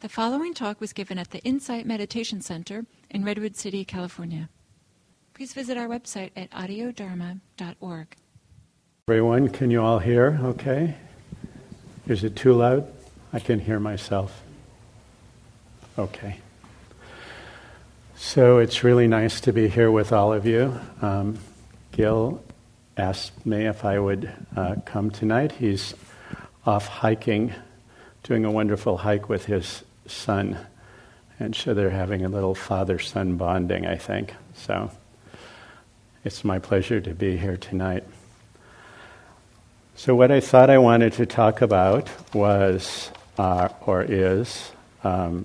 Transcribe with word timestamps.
The 0.00 0.08
following 0.08 0.54
talk 0.54 0.80
was 0.80 0.94
given 0.94 1.18
at 1.18 1.30
the 1.30 1.40
Insight 1.40 1.84
Meditation 1.84 2.40
Center 2.40 2.86
in 3.10 3.22
Redwood 3.22 3.54
City, 3.54 3.84
California. 3.84 4.48
Please 5.34 5.52
visit 5.52 5.76
our 5.76 5.88
website 5.88 6.30
at 6.34 6.50
audiodharma.org. 6.52 8.16
Everyone, 9.06 9.50
can 9.50 9.70
you 9.70 9.82
all 9.82 9.98
hear 9.98 10.40
okay? 10.42 10.94
Is 12.08 12.24
it 12.24 12.34
too 12.34 12.54
loud? 12.54 12.90
I 13.34 13.40
can 13.40 13.60
hear 13.60 13.78
myself. 13.78 14.42
Okay. 15.98 16.38
So 18.16 18.56
it's 18.56 18.82
really 18.82 19.06
nice 19.06 19.38
to 19.42 19.52
be 19.52 19.68
here 19.68 19.90
with 19.90 20.14
all 20.14 20.32
of 20.32 20.46
you. 20.46 20.80
Um, 21.02 21.38
Gil 21.92 22.42
asked 22.96 23.44
me 23.44 23.66
if 23.66 23.84
I 23.84 23.98
would 23.98 24.32
uh, 24.56 24.76
come 24.86 25.10
tonight. 25.10 25.52
He's 25.52 25.92
off 26.64 26.86
hiking, 26.86 27.52
doing 28.22 28.46
a 28.46 28.50
wonderful 28.50 28.96
hike 28.96 29.28
with 29.28 29.44
his 29.44 29.82
son. 30.10 30.58
And 31.38 31.54
so 31.56 31.72
they're 31.72 31.90
having 31.90 32.24
a 32.24 32.28
little 32.28 32.54
father 32.54 32.98
son 32.98 33.36
bonding, 33.36 33.86
I 33.86 33.96
think. 33.96 34.34
So 34.54 34.90
it's 36.24 36.44
my 36.44 36.58
pleasure 36.58 37.00
to 37.00 37.14
be 37.14 37.36
here 37.36 37.56
tonight. 37.56 38.04
So, 39.94 40.14
what 40.14 40.30
I 40.30 40.40
thought 40.40 40.70
I 40.70 40.78
wanted 40.78 41.12
to 41.14 41.26
talk 41.26 41.60
about 41.60 42.08
was, 42.34 43.10
uh, 43.36 43.68
or 43.82 44.02
is, 44.02 44.72
um, 45.04 45.44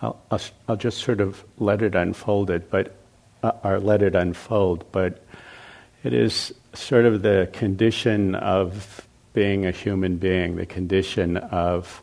I'll, 0.00 0.18
I'll, 0.30 0.40
I'll, 0.68 0.76
just 0.76 0.98
sort 0.98 1.20
of 1.20 1.44
let 1.58 1.82
it 1.82 1.94
unfold 1.94 2.48
it, 2.50 2.70
but, 2.70 2.94
uh, 3.42 3.52
or 3.62 3.78
let 3.78 4.02
it 4.02 4.14
unfold, 4.14 4.84
but 4.90 5.22
it 6.02 6.14
is 6.14 6.54
sort 6.72 7.04
of 7.04 7.20
the 7.20 7.48
condition 7.52 8.34
of 8.34 9.06
being 9.34 9.66
a 9.66 9.70
human 9.70 10.16
being, 10.16 10.56
the 10.56 10.64
condition 10.66 11.36
of 11.36 12.02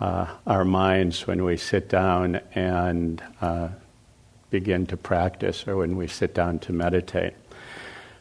uh, 0.00 0.26
our 0.46 0.64
minds 0.64 1.26
when 1.26 1.44
we 1.44 1.56
sit 1.56 1.88
down 1.88 2.40
and 2.54 3.22
uh, 3.40 3.68
begin 4.50 4.86
to 4.86 4.96
practice 4.96 5.66
or 5.66 5.76
when 5.76 5.96
we 5.96 6.06
sit 6.06 6.34
down 6.34 6.58
to 6.60 6.72
meditate. 6.72 7.34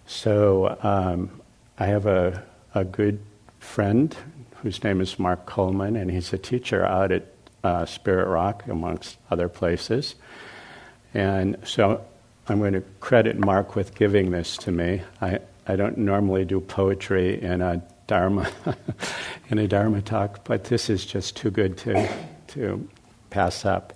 So 0.05 0.77
um, 0.81 1.41
I 1.77 1.85
have 1.85 2.05
a, 2.05 2.43
a 2.73 2.83
good 2.83 3.19
friend 3.59 4.15
whose 4.63 4.83
name 4.83 5.01
is 5.01 5.19
Mark 5.19 5.45
Coleman, 5.45 5.95
and 5.95 6.09
he's 6.09 6.33
a 6.33 6.37
teacher 6.37 6.83
out 6.85 7.11
at 7.11 7.27
uh, 7.63 7.85
Spirit 7.85 8.27
Rock, 8.27 8.63
amongst 8.67 9.17
other 9.29 9.49
places. 9.49 10.15
And 11.13 11.57
so 11.63 12.03
I'm 12.47 12.59
going 12.59 12.73
to 12.73 12.83
credit 12.99 13.37
Mark 13.37 13.75
with 13.75 13.93
giving 13.95 14.31
this 14.31 14.57
to 14.57 14.71
me. 14.71 15.01
I, 15.21 15.39
I 15.67 15.75
don't 15.75 15.97
normally 15.97 16.45
do 16.45 16.59
poetry 16.59 17.41
in 17.41 17.61
a 17.61 17.81
Dharma 18.07 18.49
in 19.49 19.59
a 19.59 19.67
Dharma 19.67 20.01
talk, 20.01 20.43
but 20.45 20.65
this 20.65 20.89
is 20.89 21.05
just 21.05 21.35
too 21.35 21.51
good 21.51 21.77
to 21.79 22.09
to 22.47 22.87
pass 23.29 23.65
up. 23.65 23.93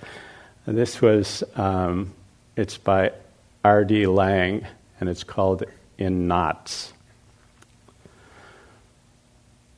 This 0.67 1.01
was 1.01 1.43
um, 1.55 2.13
it's 2.55 2.77
by 2.77 3.13
R.D. 3.63 4.05
Laing, 4.07 4.67
and 4.99 5.09
it's 5.09 5.23
called 5.23 5.63
In 5.97 6.27
Knots. 6.27 6.93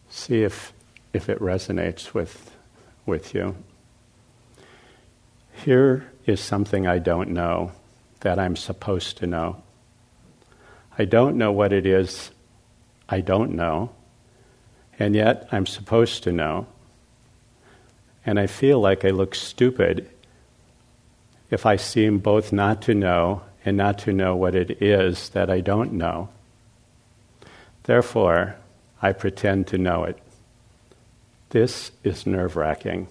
See 0.09 0.43
if 0.43 0.73
if 1.13 1.29
it 1.29 1.39
resonates 1.39 2.13
with 2.13 2.51
with 3.05 3.33
you. 3.33 3.55
Here 5.53 6.11
is 6.25 6.39
something 6.39 6.87
I 6.87 6.99
don't 6.99 7.29
know 7.29 7.71
that 8.21 8.39
I'm 8.39 8.55
supposed 8.55 9.17
to 9.17 9.27
know. 9.27 9.61
I 10.97 11.05
don't 11.05 11.37
know 11.37 11.51
what 11.51 11.71
it 11.71 11.85
is 11.85 12.31
I 13.07 13.21
don't 13.21 13.51
know 13.51 13.91
and 14.99 15.15
yet 15.15 15.47
I'm 15.51 15.65
supposed 15.65 16.23
to 16.23 16.31
know. 16.31 16.67
And 18.25 18.39
I 18.39 18.47
feel 18.47 18.79
like 18.79 19.03
I 19.03 19.09
look 19.09 19.35
stupid 19.35 20.09
if 21.49 21.65
I 21.65 21.75
seem 21.75 22.19
both 22.19 22.51
not 22.51 22.81
to 22.83 22.93
know 22.93 23.41
and 23.65 23.77
not 23.77 23.97
to 23.99 24.13
know 24.13 24.35
what 24.35 24.55
it 24.55 24.81
is 24.81 25.29
that 25.29 25.49
I 25.49 25.59
don't 25.61 25.93
know. 25.93 26.29
Therefore, 27.83 28.55
I 29.01 29.11
pretend 29.11 29.67
to 29.67 29.77
know 29.77 30.05
it. 30.05 30.17
This 31.49 31.91
is 32.03 32.25
nerve 32.25 32.55
wracking. 32.55 33.07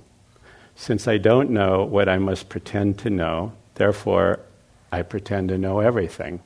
Since 0.75 1.06
I 1.06 1.19
don't 1.19 1.50
know 1.50 1.84
what 1.84 2.09
I 2.09 2.19
must 2.19 2.48
pretend 2.48 2.98
to 3.00 3.10
know, 3.10 3.53
therefore, 3.75 4.41
I 4.91 5.03
pretend 5.03 5.50
to 5.50 5.59
know 5.59 5.81
everything. 5.81 6.41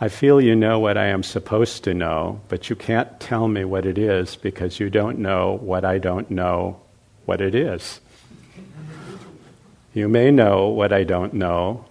I 0.00 0.08
feel 0.08 0.40
you 0.40 0.54
know 0.54 0.78
what 0.78 0.96
I 0.96 1.06
am 1.06 1.24
supposed 1.24 1.82
to 1.84 1.92
know, 1.92 2.40
but 2.46 2.70
you 2.70 2.76
can't 2.76 3.18
tell 3.18 3.48
me 3.48 3.64
what 3.64 3.84
it 3.84 3.98
is 3.98 4.36
because 4.36 4.78
you 4.78 4.90
don't 4.90 5.18
know 5.18 5.58
what 5.60 5.84
I 5.84 5.98
don't 5.98 6.30
know 6.30 6.80
what 7.24 7.40
it 7.40 7.52
is. 7.52 8.00
You 9.92 10.08
may 10.08 10.30
know 10.30 10.68
what 10.68 10.92
I 10.92 11.02
don't 11.02 11.34
know, 11.34 11.84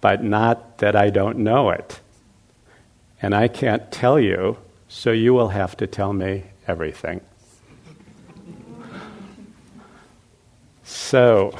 but 0.00 0.24
not 0.24 0.78
that 0.78 0.96
I 0.96 1.10
don't 1.10 1.38
know 1.38 1.68
it. 1.68 2.00
And 3.20 3.34
I 3.34 3.48
can't 3.48 3.92
tell 3.92 4.18
you, 4.18 4.56
so 4.88 5.12
you 5.12 5.34
will 5.34 5.50
have 5.50 5.76
to 5.76 5.86
tell 5.86 6.14
me 6.14 6.44
everything. 6.66 7.20
So, 10.82 11.58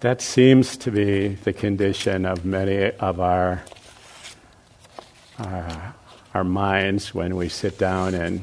that 0.00 0.20
seems 0.20 0.76
to 0.78 0.90
be 0.90 1.28
the 1.28 1.52
condition 1.54 2.26
of 2.26 2.44
many 2.44 2.90
of 2.92 3.18
our 3.18 3.62
our, 5.38 5.94
our 6.34 6.44
minds 6.44 7.14
when 7.14 7.36
we 7.36 7.48
sit 7.48 7.78
down 7.78 8.14
and 8.14 8.42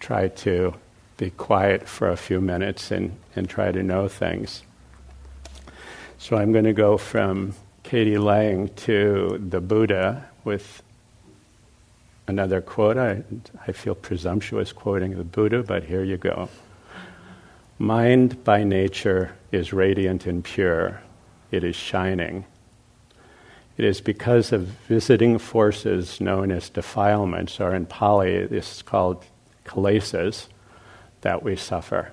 try 0.00 0.28
to 0.28 0.74
be 1.16 1.30
quiet 1.30 1.88
for 1.88 2.10
a 2.10 2.16
few 2.16 2.40
minutes 2.40 2.90
and, 2.90 3.16
and 3.36 3.48
try 3.48 3.70
to 3.70 3.82
know 3.82 4.08
things. 4.08 4.62
So 6.18 6.36
I'm 6.36 6.52
going 6.52 6.64
to 6.64 6.72
go 6.72 6.96
from 6.96 7.54
Katie 7.82 8.18
Laing 8.18 8.68
to 8.76 9.38
the 9.48 9.60
Buddha 9.60 10.28
with 10.44 10.82
another 12.26 12.60
quote. 12.60 12.96
I, 12.96 13.22
I 13.66 13.72
feel 13.72 13.94
presumptuous 13.94 14.72
quoting 14.72 15.16
the 15.16 15.24
Buddha, 15.24 15.62
but 15.62 15.84
here 15.84 16.02
you 16.02 16.16
go. 16.16 16.48
Mind 17.78 18.42
by 18.44 18.64
nature 18.64 19.34
is 19.52 19.72
radiant 19.72 20.26
and 20.26 20.42
pure, 20.44 21.02
it 21.50 21.64
is 21.64 21.76
shining. 21.76 22.44
It 23.76 23.84
is 23.84 24.00
because 24.00 24.52
of 24.52 24.62
visiting 24.88 25.38
forces 25.38 26.20
known 26.20 26.52
as 26.52 26.68
defilements, 26.70 27.60
or 27.60 27.74
in 27.74 27.86
Pali, 27.86 28.46
this 28.46 28.76
is 28.76 28.82
called 28.82 29.24
kilesas, 29.64 30.46
that 31.22 31.42
we 31.42 31.56
suffer. 31.56 32.12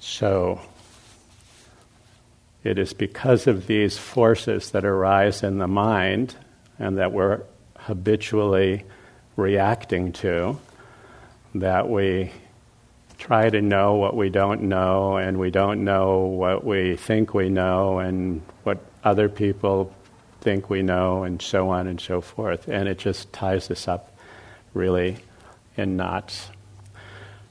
So, 0.00 0.60
it 2.64 2.78
is 2.78 2.92
because 2.92 3.46
of 3.46 3.66
these 3.66 3.96
forces 3.96 4.70
that 4.72 4.84
arise 4.84 5.42
in 5.42 5.58
the 5.58 5.68
mind 5.68 6.34
and 6.78 6.98
that 6.98 7.12
we're 7.12 7.42
habitually 7.76 8.84
reacting 9.36 10.12
to 10.12 10.58
that 11.54 11.88
we 11.88 12.32
try 13.18 13.48
to 13.48 13.60
know 13.60 13.94
what 13.94 14.16
we 14.16 14.30
don't 14.30 14.62
know 14.62 15.16
and 15.16 15.38
we 15.38 15.50
don't 15.50 15.84
know 15.84 16.20
what 16.20 16.64
we 16.64 16.96
think 16.96 17.34
we 17.34 17.48
know 17.48 17.98
and 17.98 18.42
what 18.62 18.78
other 19.04 19.28
people 19.28 19.94
think 20.40 20.70
we 20.70 20.82
know, 20.82 21.24
and 21.24 21.40
so 21.40 21.68
on 21.70 21.86
and 21.86 22.00
so 22.00 22.20
forth. 22.20 22.68
And 22.68 22.88
it 22.88 22.98
just 22.98 23.32
ties 23.32 23.70
us 23.70 23.88
up 23.88 24.16
really 24.74 25.16
in 25.76 25.96
knots. 25.96 26.48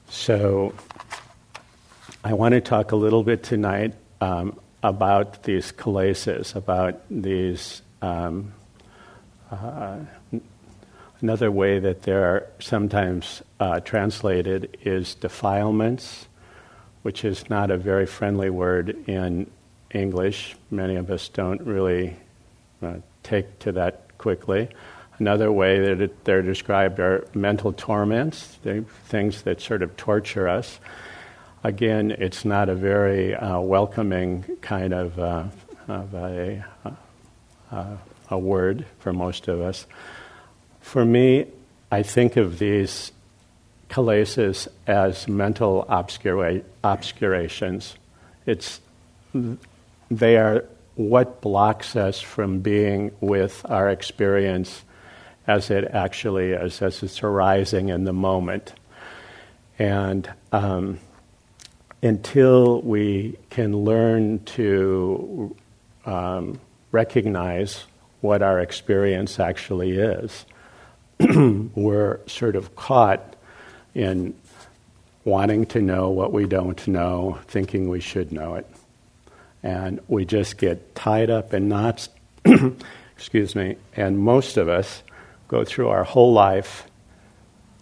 So, 0.08 0.74
I 2.24 2.34
want 2.34 2.52
to 2.52 2.60
talk 2.60 2.92
a 2.92 2.96
little 2.96 3.22
bit 3.22 3.42
tonight 3.42 3.94
um, 4.20 4.58
about 4.82 5.44
these 5.44 5.72
kilesas, 5.72 6.54
about 6.54 7.00
these. 7.10 7.82
Um, 8.02 8.52
uh, 9.50 9.98
another 11.20 11.50
way 11.50 11.78
that 11.78 12.02
they're 12.02 12.48
sometimes 12.60 13.42
uh, 13.58 13.80
translated 13.80 14.76
is 14.82 15.14
defilements, 15.14 16.26
which 17.02 17.24
is 17.24 17.48
not 17.50 17.70
a 17.70 17.76
very 17.76 18.06
friendly 18.06 18.50
word 18.50 18.96
in 19.08 19.50
English. 19.92 20.56
Many 20.70 20.96
of 20.96 21.10
us 21.10 21.28
don't 21.28 21.60
really 21.62 22.16
uh, 22.82 22.94
take 23.22 23.58
to 23.60 23.72
that 23.72 24.16
quickly. 24.18 24.68
Another 25.18 25.52
way 25.52 25.80
that 25.80 26.00
it, 26.00 26.24
they're 26.24 26.42
described 26.42 26.98
are 26.98 27.26
mental 27.34 27.72
torments, 27.72 28.58
things 29.06 29.42
that 29.42 29.60
sort 29.60 29.82
of 29.82 29.96
torture 29.96 30.48
us. 30.48 30.78
Again, 31.62 32.10
it's 32.10 32.44
not 32.44 32.70
a 32.70 32.74
very 32.74 33.34
uh, 33.34 33.60
welcoming 33.60 34.44
kind 34.62 34.94
of, 34.94 35.18
uh, 35.18 35.44
of 35.88 36.14
a, 36.14 36.64
uh, 37.70 37.96
a 38.30 38.38
word 38.38 38.86
for 39.00 39.12
most 39.12 39.46
of 39.48 39.60
us. 39.60 39.86
For 40.80 41.04
me, 41.04 41.46
I 41.92 42.02
think 42.02 42.36
of 42.36 42.58
these 42.58 43.12
kilesas 43.90 44.68
as 44.86 45.28
mental 45.28 45.84
obscura- 45.88 46.62
obscurations. 46.82 47.96
It's 48.46 48.80
they 50.10 50.36
are 50.36 50.64
what 50.96 51.40
blocks 51.40 51.96
us 51.96 52.20
from 52.20 52.60
being 52.60 53.12
with 53.20 53.64
our 53.68 53.88
experience 53.88 54.82
as 55.46 55.70
it 55.70 55.84
actually 55.92 56.52
is, 56.52 56.82
as 56.82 57.02
it's 57.02 57.22
arising 57.22 57.88
in 57.88 58.04
the 58.04 58.12
moment. 58.12 58.74
And 59.78 60.30
um, 60.52 60.98
until 62.02 62.82
we 62.82 63.38
can 63.48 63.76
learn 63.76 64.44
to 64.44 65.56
um, 66.04 66.60
recognize 66.92 67.84
what 68.20 68.42
our 68.42 68.60
experience 68.60 69.40
actually 69.40 69.92
is, 69.92 70.44
we're 71.74 72.20
sort 72.26 72.56
of 72.56 72.76
caught 72.76 73.36
in 73.94 74.34
wanting 75.24 75.66
to 75.66 75.80
know 75.80 76.10
what 76.10 76.32
we 76.32 76.46
don't 76.46 76.86
know, 76.86 77.38
thinking 77.46 77.88
we 77.88 78.00
should 78.00 78.32
know 78.32 78.54
it. 78.54 78.66
And 79.62 80.00
we 80.08 80.24
just 80.24 80.56
get 80.56 80.94
tied 80.94 81.30
up 81.30 81.52
in 81.52 81.68
knots, 81.68 82.08
excuse 83.16 83.54
me, 83.54 83.76
and 83.94 84.18
most 84.18 84.56
of 84.56 84.68
us 84.68 85.02
go 85.48 85.64
through 85.64 85.88
our 85.88 86.04
whole 86.04 86.32
life 86.32 86.86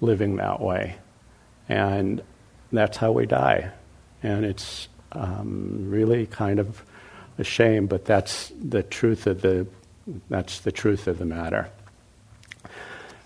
living 0.00 0.36
that 0.36 0.60
way. 0.60 0.96
And 1.68 2.22
that's 2.72 2.96
how 2.96 3.12
we 3.12 3.26
die. 3.26 3.70
And 4.22 4.44
it's 4.44 4.88
um, 5.12 5.90
really 5.90 6.26
kind 6.26 6.58
of 6.58 6.82
a 7.38 7.44
shame, 7.44 7.86
but 7.86 8.04
that's 8.04 8.52
the 8.60 8.82
truth 8.82 9.26
of 9.26 9.42
the, 9.42 9.66
that's 10.28 10.60
the 10.60 10.72
truth 10.72 11.06
of 11.06 11.18
the 11.18 11.24
matter. 11.24 11.68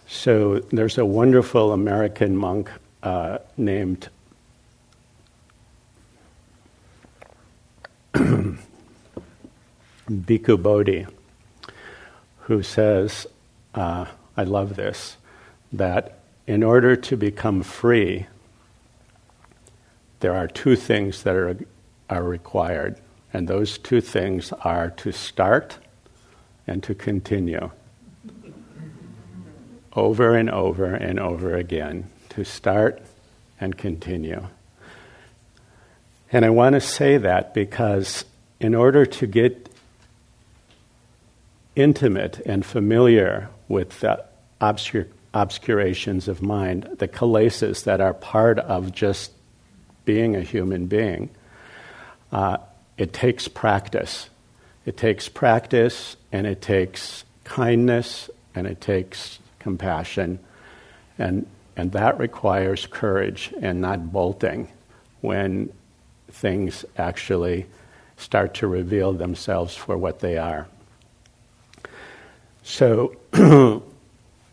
So 0.06 0.58
there's 0.70 0.98
a 0.98 1.06
wonderful 1.06 1.72
American 1.72 2.36
monk 2.36 2.70
uh, 3.02 3.38
named 3.56 4.08
Bhikkhu 10.10 10.62
Bodhi, 10.62 11.06
who 12.40 12.62
says, 12.62 13.26
uh, 13.74 14.06
I 14.36 14.44
love 14.44 14.76
this, 14.76 15.16
that 15.72 16.18
in 16.46 16.62
order 16.62 16.96
to 16.96 17.16
become 17.16 17.62
free, 17.62 18.26
there 20.20 20.34
are 20.34 20.46
two 20.46 20.76
things 20.76 21.22
that 21.22 21.34
are, 21.34 21.56
are 22.08 22.22
required. 22.22 23.00
And 23.32 23.48
those 23.48 23.78
two 23.78 24.00
things 24.00 24.52
are 24.60 24.90
to 24.90 25.12
start 25.12 25.78
and 26.66 26.82
to 26.82 26.94
continue. 26.94 27.70
Over 29.94 30.36
and 30.36 30.50
over 30.50 30.94
and 30.94 31.18
over 31.18 31.56
again. 31.56 32.10
To 32.30 32.44
start 32.44 33.02
and 33.60 33.76
continue. 33.76 34.46
And 36.32 36.46
I 36.46 36.50
want 36.50 36.74
to 36.74 36.80
say 36.80 37.18
that 37.18 37.52
because 37.52 38.24
in 38.58 38.74
order 38.74 39.04
to 39.04 39.26
get 39.26 39.68
intimate 41.76 42.40
and 42.46 42.64
familiar 42.64 43.50
with 43.68 44.00
the 44.00 44.24
obscure, 44.58 45.08
obscurations 45.34 46.28
of 46.28 46.40
mind, 46.40 46.88
the 46.98 47.08
kilesas 47.08 47.84
that 47.84 48.00
are 48.00 48.14
part 48.14 48.58
of 48.58 48.92
just 48.92 49.32
being 50.06 50.34
a 50.34 50.40
human 50.40 50.86
being, 50.86 51.28
uh, 52.32 52.56
it 52.96 53.12
takes 53.12 53.46
practice. 53.46 54.30
It 54.86 54.96
takes 54.96 55.28
practice 55.28 56.16
and 56.32 56.46
it 56.46 56.62
takes 56.62 57.24
kindness 57.44 58.30
and 58.54 58.66
it 58.66 58.80
takes 58.80 59.38
compassion. 59.58 60.38
And, 61.18 61.46
and 61.76 61.92
that 61.92 62.18
requires 62.18 62.86
courage 62.86 63.52
and 63.60 63.82
not 63.82 64.12
bolting 64.12 64.68
when 65.20 65.70
things 66.42 66.84
actually 66.98 67.66
start 68.16 68.54
to 68.54 68.66
reveal 68.66 69.12
themselves 69.12 69.76
for 69.76 69.96
what 69.96 70.18
they 70.18 70.36
are. 70.36 70.66
So, 72.64 73.14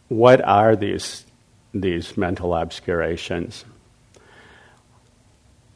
what 0.07 0.41
are 0.41 0.75
these, 0.75 1.25
these 1.73 2.15
mental 2.15 2.53
obscurations? 2.53 3.65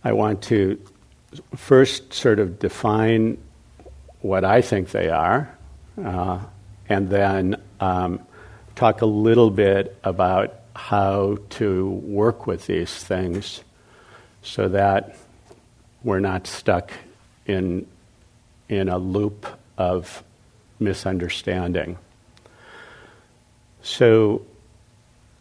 I 0.04 0.14
want 0.14 0.44
to 0.44 0.80
first 1.56 2.14
sort 2.14 2.38
of 2.38 2.60
define 2.60 3.40
what 4.22 4.46
I 4.46 4.62
think 4.62 4.92
they 4.92 5.10
are, 5.10 5.58
uh, 6.04 6.40
and 6.90 7.10
then 7.10 7.56
um, 7.80 8.20
talk 8.76 9.02
a 9.02 9.08
little 9.08 9.50
bit 9.50 9.98
about 10.04 10.54
how 10.76 11.38
to 11.58 11.90
work 11.90 12.46
with 12.46 12.68
these 12.68 12.94
things 12.94 13.64
so 14.44 14.68
that 14.70 15.18
we're 16.04 16.20
not 16.20 16.48
stuck 16.48 16.92
in, 17.46 17.88
in 18.70 18.90
a 18.90 18.98
loop 18.98 19.46
of 19.78 20.24
misunderstanding. 20.80 21.98
So 23.82 24.46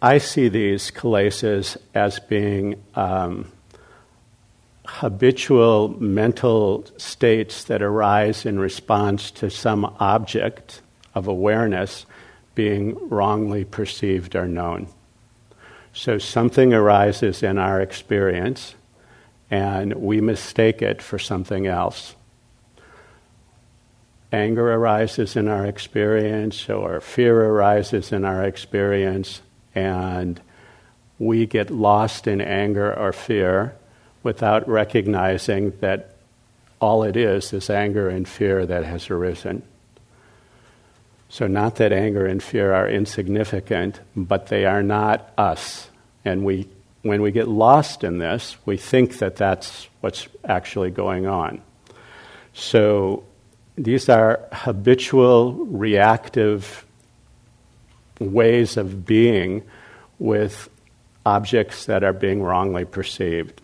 I 0.00 0.19
see 0.19 0.49
these 0.49 0.91
kilesas 0.91 1.76
as 1.94 2.19
being 2.19 2.82
um, 2.94 3.50
habitual 4.85 5.88
mental 6.00 6.85
states 6.97 7.65
that 7.65 7.82
arise 7.82 8.44
in 8.44 8.58
response 8.58 9.31
to 9.31 9.49
some 9.49 9.85
object 10.00 10.81
of 11.15 11.29
awareness 11.29 12.05
being 12.55 13.08
wrongly 13.08 13.65
perceived 13.65 14.35
or 14.35 14.47
known. 14.47 14.88
So 15.93 16.19
something 16.19 16.73
arises 16.73 17.43
in 17.43 17.58
our 17.58 17.81
experience, 17.81 18.75
and 19.52 19.93
we 19.93 20.22
mistake 20.22 20.81
it 20.81 21.02
for 21.02 21.19
something 21.19 21.66
else. 21.66 22.16
Anger 24.32 24.72
arises 24.72 25.37
in 25.37 25.46
our 25.46 25.66
experience, 25.66 26.70
or 26.70 27.02
fear 27.02 27.38
arises 27.50 28.12
in 28.12 28.25
our 28.25 28.43
experience, 28.44 29.43
and 29.75 30.40
we 31.19 31.44
get 31.44 31.70
lost 31.70 32.26
in 32.26 32.40
anger 32.40 32.99
or 32.99 33.12
fear 33.12 33.76
without 34.22 34.66
recognizing 34.66 35.72
that 35.81 36.16
all 36.81 37.02
it 37.02 37.14
is 37.14 37.52
is 37.52 37.69
anger 37.69 38.08
and 38.08 38.26
fear 38.26 38.64
that 38.64 38.84
has 38.84 39.10
arisen. 39.10 39.62
So, 41.28 41.46
not 41.46 41.76
that 41.76 41.93
anger 41.93 42.25
and 42.25 42.43
fear 42.43 42.72
are 42.72 42.88
insignificant, 42.88 44.00
but 44.16 44.46
they 44.46 44.64
are 44.64 44.82
not 44.82 45.31
us. 45.37 45.90
And 46.25 46.43
we, 46.43 46.69
when 47.02 47.22
we 47.22 47.32
get 47.32 47.49
lost 47.49 48.04
in 48.04 48.19
this, 48.19 48.56
we 48.64 48.76
think 48.76 49.19
that 49.19 49.37
that's 49.37 49.88
what's 50.00 50.28
actually 50.44 50.90
going 50.90 51.26
on. 51.26 51.62
So, 52.54 53.25
these 53.76 54.08
are 54.08 54.40
habitual, 54.52 55.54
reactive 55.54 56.84
ways 58.20 58.76
of 58.76 59.06
being 59.06 59.62
with 60.19 60.69
objects 61.25 61.87
that 61.87 62.04
are 62.04 62.12
being 62.12 62.43
wrongly 62.43 62.84
perceived. 62.84 63.60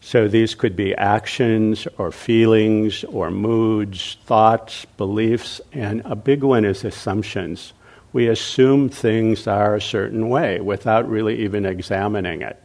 So 0.00 0.28
these 0.28 0.54
could 0.54 0.76
be 0.76 0.94
actions 0.94 1.88
or 1.98 2.12
feelings 2.12 3.02
or 3.04 3.30
moods, 3.30 4.18
thoughts, 4.24 4.84
beliefs, 4.96 5.60
and 5.72 6.02
a 6.04 6.14
big 6.14 6.44
one 6.44 6.64
is 6.64 6.84
assumptions. 6.84 7.72
We 8.16 8.28
assume 8.28 8.88
things 8.88 9.46
are 9.46 9.74
a 9.74 9.80
certain 9.82 10.30
way 10.30 10.58
without 10.58 11.06
really 11.06 11.44
even 11.44 11.66
examining 11.66 12.40
it. 12.40 12.58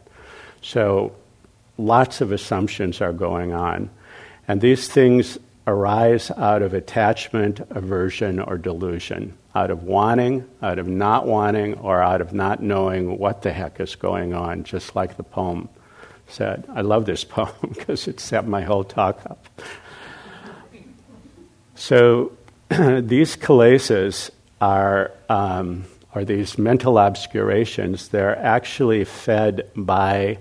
So 0.62 1.14
lots 1.76 2.22
of 2.22 2.32
assumptions 2.32 3.02
are 3.02 3.12
going 3.12 3.52
on. 3.52 3.90
And 4.48 4.62
these 4.62 4.88
things 4.88 5.36
arise 5.66 6.30
out 6.30 6.62
of 6.62 6.72
attachment, 6.72 7.60
aversion, 7.68 8.40
or 8.40 8.56
delusion, 8.56 9.36
out 9.54 9.70
of 9.70 9.82
wanting, 9.82 10.48
out 10.62 10.78
of 10.78 10.88
not 10.88 11.26
wanting, 11.26 11.74
or 11.80 12.00
out 12.00 12.22
of 12.22 12.32
not 12.32 12.62
knowing 12.62 13.18
what 13.18 13.42
the 13.42 13.52
heck 13.52 13.78
is 13.78 13.94
going 13.94 14.32
on, 14.32 14.64
just 14.64 14.96
like 14.96 15.18
the 15.18 15.22
poem 15.22 15.68
said. 16.28 16.64
I 16.72 16.80
love 16.80 17.04
this 17.04 17.24
poem 17.36 17.52
because 17.68 18.08
it 18.08 18.20
set 18.20 18.46
my 18.46 18.62
whole 18.62 18.84
talk 18.84 19.20
up. 19.26 19.46
So 21.74 22.32
these 22.70 23.36
kilesas 23.36 24.30
are, 24.62 25.10
um, 25.28 25.84
are 26.14 26.24
these 26.24 26.56
mental 26.56 26.96
obscurations. 26.96 28.08
They're 28.08 28.38
actually 28.38 29.02
fed 29.04 29.68
by 29.74 30.38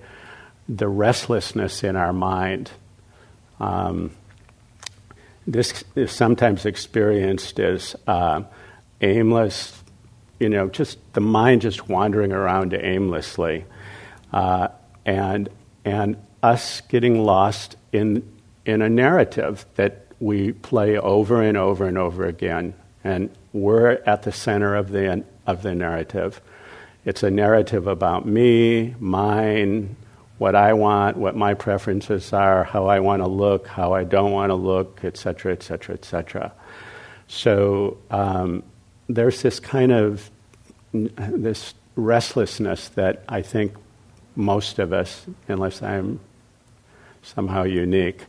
the 0.70 0.88
restlessness 0.88 1.84
in 1.84 1.96
our 1.96 2.14
mind. 2.14 2.70
Um, 3.60 4.12
this 5.48 5.84
is 5.96 6.12
sometimes 6.12 6.68
experienced 6.68 7.60
as 7.60 7.96
uh, 8.06 8.44
aimless, 9.02 9.82
you 10.40 10.50
know, 10.50 10.70
just 10.70 11.00
the 11.14 11.22
mind 11.22 11.62
just 11.62 11.90
wandering 11.90 12.32
around 12.32 12.76
aimlessly. 12.76 13.66
Uh, 14.32 14.68
and 15.04 15.50
and 15.84 16.16
us 16.44 16.82
getting 16.82 17.24
lost 17.24 17.76
in, 17.92 18.32
in 18.68 18.84
a 18.84 18.90
narrative 18.90 19.66
that 19.76 20.06
we 20.20 20.52
play 20.52 20.96
over 21.00 21.42
and 21.42 21.58
over 21.58 21.88
and 21.88 21.98
over 21.98 22.26
again. 22.26 22.76
And 23.04 23.30
we're 23.54 24.02
at 24.06 24.24
the 24.24 24.32
center 24.32 24.76
of 24.76 24.92
the, 24.92 25.24
of 25.48 25.64
the 25.64 25.74
narrative. 25.74 26.42
It's 27.04 27.24
a 27.24 27.32
narrative 27.32 27.88
about 27.88 28.28
me, 28.28 28.96
mine, 29.00 29.96
what 30.38 30.56
I 30.56 30.74
want, 30.74 31.18
what 31.18 31.36
my 31.36 31.54
preferences 31.54 32.34
are, 32.34 32.64
how 32.64 32.88
I 32.88 33.00
want 33.00 33.22
to 33.22 33.28
look, 33.28 33.68
how 33.68 33.94
I 33.94 34.04
don't 34.04 34.32
want 34.32 34.50
to 34.50 34.56
look, 34.56 35.02
etc., 35.04 35.54
etc., 35.54 35.96
etc. 35.96 36.52
So 37.28 37.98
um, 38.10 38.64
there's 39.08 39.42
this 39.42 39.60
kind 39.60 39.92
of 39.92 40.30
this 40.94 41.74
restlessness 41.96 42.90
that 42.90 43.24
I 43.30 43.42
think 43.42 43.74
most 44.36 44.80
of 44.80 44.94
us, 44.94 45.26
unless 45.48 45.82
I'm 45.82 46.20
somehow 47.22 47.64
unique, 47.64 48.26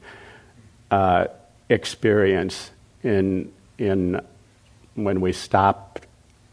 uh, 0.91 1.27
experience 1.69 2.71
in, 3.03 3.53
in 3.79 4.21
when 4.95 5.21
we 5.21 5.33
stop 5.33 6.01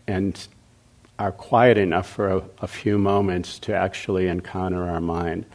and 0.08 0.48
are 1.18 1.32
quiet 1.32 1.78
enough 1.78 2.10
for 2.10 2.30
a, 2.30 2.44
a 2.62 2.68
few 2.68 2.98
moments 2.98 3.60
to 3.60 3.76
actually 3.76 4.28
encounter 4.28 4.90
our 4.90 5.02
mind. 5.02 5.46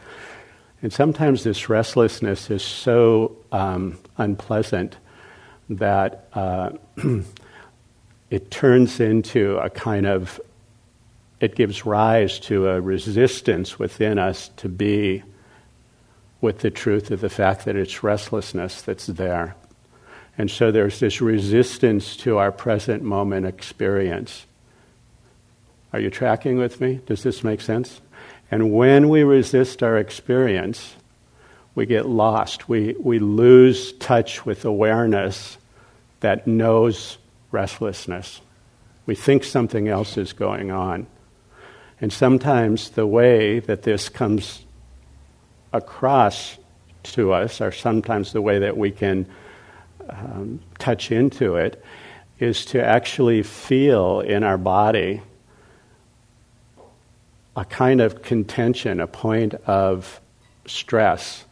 And 0.81 0.93
sometimes 0.93 1.43
this 1.43 1.67
restlessness 1.67 2.51
is 2.51 2.61
so 2.61 3.35
um, 3.51 3.97
unpleasant 4.17 4.97
that 5.69 6.27
uh, 6.33 6.71
it 8.29 8.51
turns 8.51 8.99
into 8.99 9.57
a 9.57 9.69
kind 9.69 10.05
of, 10.05 10.39
it 11.39 11.55
gives 11.55 11.85
rise 11.85 12.39
to 12.41 12.67
a 12.67 12.79
resistance 12.79 13.79
within 13.79 14.19
us 14.19 14.49
to 14.57 14.69
be 14.69 15.23
with 16.41 16.59
the 16.59 16.69
truth 16.69 17.09
of 17.09 17.21
the 17.21 17.29
fact 17.29 17.65
that 17.65 17.75
it's 17.75 18.03
restlessness 18.03 18.83
that's 18.83 19.07
there. 19.07 19.55
And 20.37 20.51
so 20.51 20.71
there's 20.71 20.99
this 20.99 21.21
resistance 21.21 22.17
to 22.17 22.37
our 22.37 22.51
present 22.51 23.03
moment 23.03 23.45
experience. 23.45 24.45
Are 25.93 25.99
you 25.99 26.09
tracking 26.09 26.57
with 26.57 26.81
me? 26.81 26.99
Does 27.05 27.23
this 27.23 27.43
make 27.43 27.61
sense? 27.61 28.01
And 28.51 28.73
when 28.73 29.07
we 29.09 29.23
resist 29.23 29.81
our 29.81 29.97
experience, 29.97 30.95
we 31.73 31.85
get 31.85 32.05
lost. 32.05 32.67
We, 32.67 32.95
we 32.99 33.19
lose 33.19 33.93
touch 33.93 34.45
with 34.45 34.65
awareness 34.65 35.57
that 36.19 36.47
knows 36.47 37.17
restlessness. 37.51 38.41
We 39.05 39.15
think 39.15 39.43
something 39.43 39.87
else 39.87 40.17
is 40.17 40.33
going 40.33 40.71
on. 40.71 41.07
And 42.01 42.11
sometimes 42.11 42.89
the 42.89 43.07
way 43.07 43.59
that 43.59 43.83
this 43.83 44.09
comes 44.09 44.63
across 45.71 46.57
to 47.03 47.33
us, 47.33 47.61
or 47.61 47.71
sometimes 47.71 48.33
the 48.33 48.41
way 48.41 48.59
that 48.59 48.75
we 48.75 48.91
can 48.91 49.27
um, 50.09 50.59
touch 50.79 51.11
into 51.11 51.55
it, 51.55 51.83
is 52.39 52.65
to 52.65 52.83
actually 52.83 53.43
feel 53.43 54.19
in 54.19 54.43
our 54.43 54.57
body 54.57 55.21
a 57.55 57.63
kind 57.63 58.01
of 58.01 58.21
contention, 58.21 58.99
a 58.99 59.07
point 59.07 59.53
of 59.65 60.19
stress, 60.65 61.45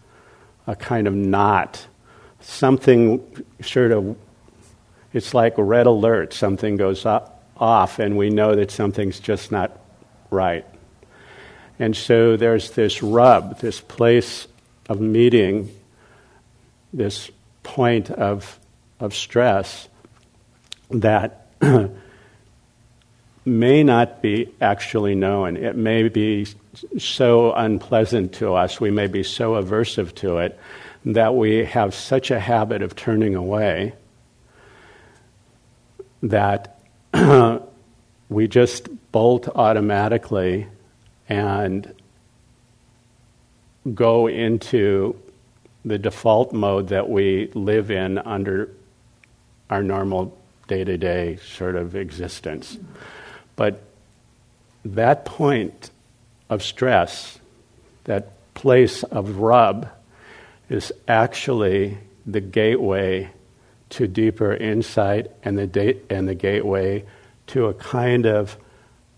a 0.68 0.76
kind 0.76 1.08
of 1.08 1.14
knot, 1.14 1.88
something 2.42 3.46
sort 3.62 3.92
of, 3.92 4.18
it's 5.14 5.34
like 5.34 5.58
a 5.58 5.64
red 5.64 5.86
alert, 5.86 6.34
something 6.34 6.76
goes 6.76 7.06
up, 7.06 7.44
off, 7.58 8.00
and 8.00 8.18
we 8.18 8.30
know 8.30 8.56
that 8.56 8.72
something's 8.72 9.20
just 9.20 9.52
not 9.52 9.80
right. 10.30 10.66
And 11.80 11.96
so 11.96 12.36
there's 12.36 12.72
this 12.72 13.02
rub, 13.02 13.60
this 13.60 13.80
place 13.80 14.48
of 14.90 15.00
meeting, 15.00 15.74
this 16.92 17.32
point 17.64 18.12
of, 18.12 18.60
of 19.00 19.16
stress 19.16 19.88
that 20.92 21.48
may 23.46 23.84
not 23.84 24.22
be 24.22 24.54
actually 24.62 25.16
known. 25.16 25.58
It 25.58 25.76
may 25.76 26.08
be 26.10 26.48
so 26.98 27.54
unpleasant 27.54 28.34
to 28.34 28.54
us, 28.54 28.80
we 28.80 28.92
may 28.92 29.08
be 29.08 29.24
so 29.24 29.54
aversive 29.54 30.14
to 30.16 30.38
it, 30.38 30.60
that 31.06 31.36
we 31.36 31.66
have 31.66 31.94
such 31.94 32.32
a 32.32 32.40
habit 32.40 32.82
of 32.82 32.96
turning 32.96 33.36
away 33.36 33.94
that 36.24 36.80
we 38.30 38.48
just 38.48 38.88
bolt 39.12 39.50
automatically 39.50 40.68
and 41.28 41.94
go 43.94 44.28
into 44.28 45.22
the 45.86 45.98
default 45.98 46.54
mode 46.54 46.90
that 46.90 47.10
we 47.10 47.52
live 47.54 47.92
in 47.92 48.18
under 48.18 48.70
our 49.70 49.84
normal 49.84 50.38
day 50.68 50.84
to 50.84 50.98
day 50.98 51.38
sort 51.38 51.76
of 51.76 51.96
existence. 51.96 52.78
But 53.56 53.84
that 54.86 55.26
point 55.26 55.92
of 56.50 56.64
stress, 56.64 57.40
that 58.06 58.32
place 58.54 59.04
of 59.04 59.38
rub, 59.38 59.90
is 60.70 60.92
actually 61.08 61.98
the 62.26 62.42
gateway 62.42 63.30
to 63.90 64.08
deeper 64.08 64.54
insight 64.54 65.30
and 65.44 65.58
the, 65.58 65.68
da- 65.68 66.00
and 66.10 66.28
the 66.28 66.36
gateway 66.36 67.06
to 67.48 67.68
a 67.68 67.74
kind 67.74 68.26
of 68.26 68.58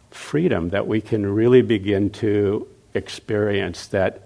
freedom 0.10 0.70
that 0.70 0.88
we 0.88 1.02
can 1.02 1.26
really 1.26 1.62
begin 1.62 2.10
to 2.10 2.68
experience 2.94 3.88
that 3.88 4.25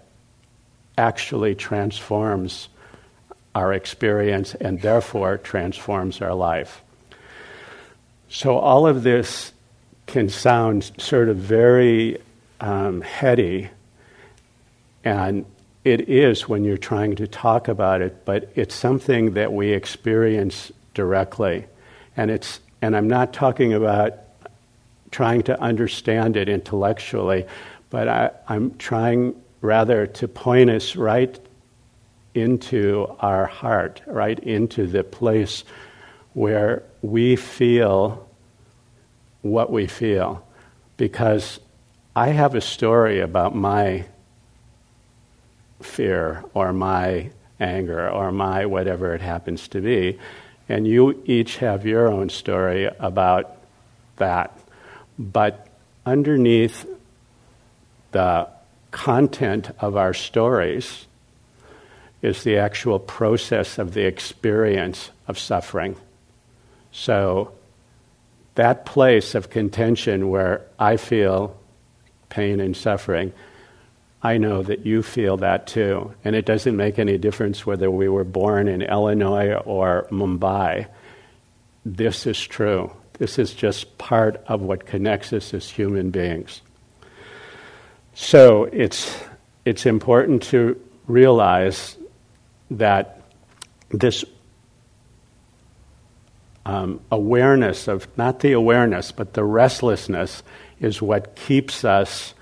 actually 0.99 1.55
transforms 1.55 2.67
our 3.55 3.73
experience 3.73 4.53
and 4.55 4.81
therefore 4.81 5.37
transforms 5.37 6.21
our 6.21 6.33
life. 6.33 6.81
So, 8.27 8.57
all 8.57 8.85
of 8.85 9.01
this 9.03 9.53
can 10.05 10.29
sound 10.29 10.91
sort 10.97 11.29
of 11.29 11.37
very 11.37 12.19
um, 12.59 13.01
heady, 13.01 13.69
and 15.03 15.45
it 15.85 16.09
is 16.09 16.47
when 16.49 16.63
you're 16.65 16.77
trying 16.77 17.15
to 17.15 17.27
talk 17.27 17.69
about 17.69 18.01
it, 18.01 18.25
but 18.25 18.51
it's 18.55 18.75
something 18.75 19.33
that 19.33 19.53
we 19.53 19.71
experience 19.71 20.71
directly. 20.93 21.65
And, 22.17 22.29
it's, 22.29 22.59
and 22.81 22.95
I'm 22.95 23.07
not 23.07 23.31
talking 23.31 23.73
about 23.73 24.15
trying 25.11 25.43
to 25.43 25.59
understand 25.59 26.35
it 26.35 26.49
intellectually, 26.49 27.45
but 27.89 28.07
I, 28.07 28.31
I'm 28.47 28.75
trying 28.77 29.41
rather 29.61 30.07
to 30.07 30.27
point 30.27 30.69
us 30.69 30.95
right 30.95 31.39
into 32.33 33.07
our 33.19 33.45
heart, 33.45 34.01
right 34.07 34.39
into 34.39 34.87
the 34.87 35.03
place 35.03 35.63
where 36.33 36.83
we 37.01 37.35
feel 37.35 38.27
what 39.41 39.71
we 39.71 39.87
feel. 39.87 40.45
Because 40.97 41.59
I 42.15 42.29
have 42.29 42.55
a 42.55 42.61
story 42.61 43.19
about 43.19 43.55
my 43.55 44.05
fear 45.81 46.43
or 46.53 46.73
my 46.73 47.31
anger 47.59 48.09
or 48.09 48.31
my 48.31 48.65
whatever 48.65 49.13
it 49.15 49.21
happens 49.21 49.67
to 49.69 49.81
be, 49.81 50.19
and 50.67 50.87
you 50.87 51.21
each 51.25 51.57
have 51.57 51.85
your 51.85 52.07
own 52.07 52.29
story 52.29 52.89
about 52.99 53.57
that. 54.17 54.57
But 55.17 55.67
underneath 56.05 56.85
the 58.11 58.47
content 58.91 59.71
of 59.79 59.95
our 59.95 60.13
stories 60.13 61.05
is 62.21 62.43
the 62.43 62.57
actual 62.57 62.99
process 62.99 63.77
of 63.77 63.93
the 63.93 64.05
experience 64.05 65.09
of 65.27 65.39
suffering. 65.39 65.95
So, 66.91 67.53
that 68.55 68.85
place 68.85 69.35
of 69.35 69.49
contention 69.49 70.29
where 70.29 70.65
I 70.77 70.97
feel 70.97 71.55
pain 72.27 72.59
and 72.59 72.75
suffering, 72.75 73.31
I 74.21 74.37
know 74.37 74.63
that 74.63 74.85
you 74.85 75.01
feel 75.01 75.37
that 75.37 75.67
too. 75.67 76.13
And 76.25 76.35
it 76.35 76.45
doesn't 76.45 76.75
make 76.75 76.99
any 76.99 77.17
difference 77.17 77.65
whether 77.65 77.89
we 77.89 78.09
were 78.09 78.25
born 78.25 78.67
in 78.67 78.81
Illinois 78.81 79.53
or 79.53 80.07
Mumbai. 80.11 80.87
This 81.85 82.27
is 82.27 82.39
true. 82.45 82.91
This 83.13 83.39
is 83.39 83.53
just 83.53 83.97
part 83.97 84.43
of 84.47 84.61
what 84.61 84.85
connects 84.85 85.31
us 85.31 85.53
as 85.53 85.69
human 85.69 86.09
beings. 86.09 86.61
So 88.21 88.65
it's, 88.65 89.17
it's 89.63 89.85
important 89.85 90.43
to 90.43 90.79
realize 91.07 91.97
that 92.69 93.21
this 93.89 94.25
um, 96.65 96.99
awareness 97.09 97.87
of, 97.87 98.09
not 98.17 98.41
the 98.41 98.51
awareness, 98.51 99.13
but 99.13 99.33
the 99.33 99.45
restlessness 99.45 100.43
is 100.81 101.01
what 101.01 101.37
keeps 101.37 101.85
us 101.85 102.33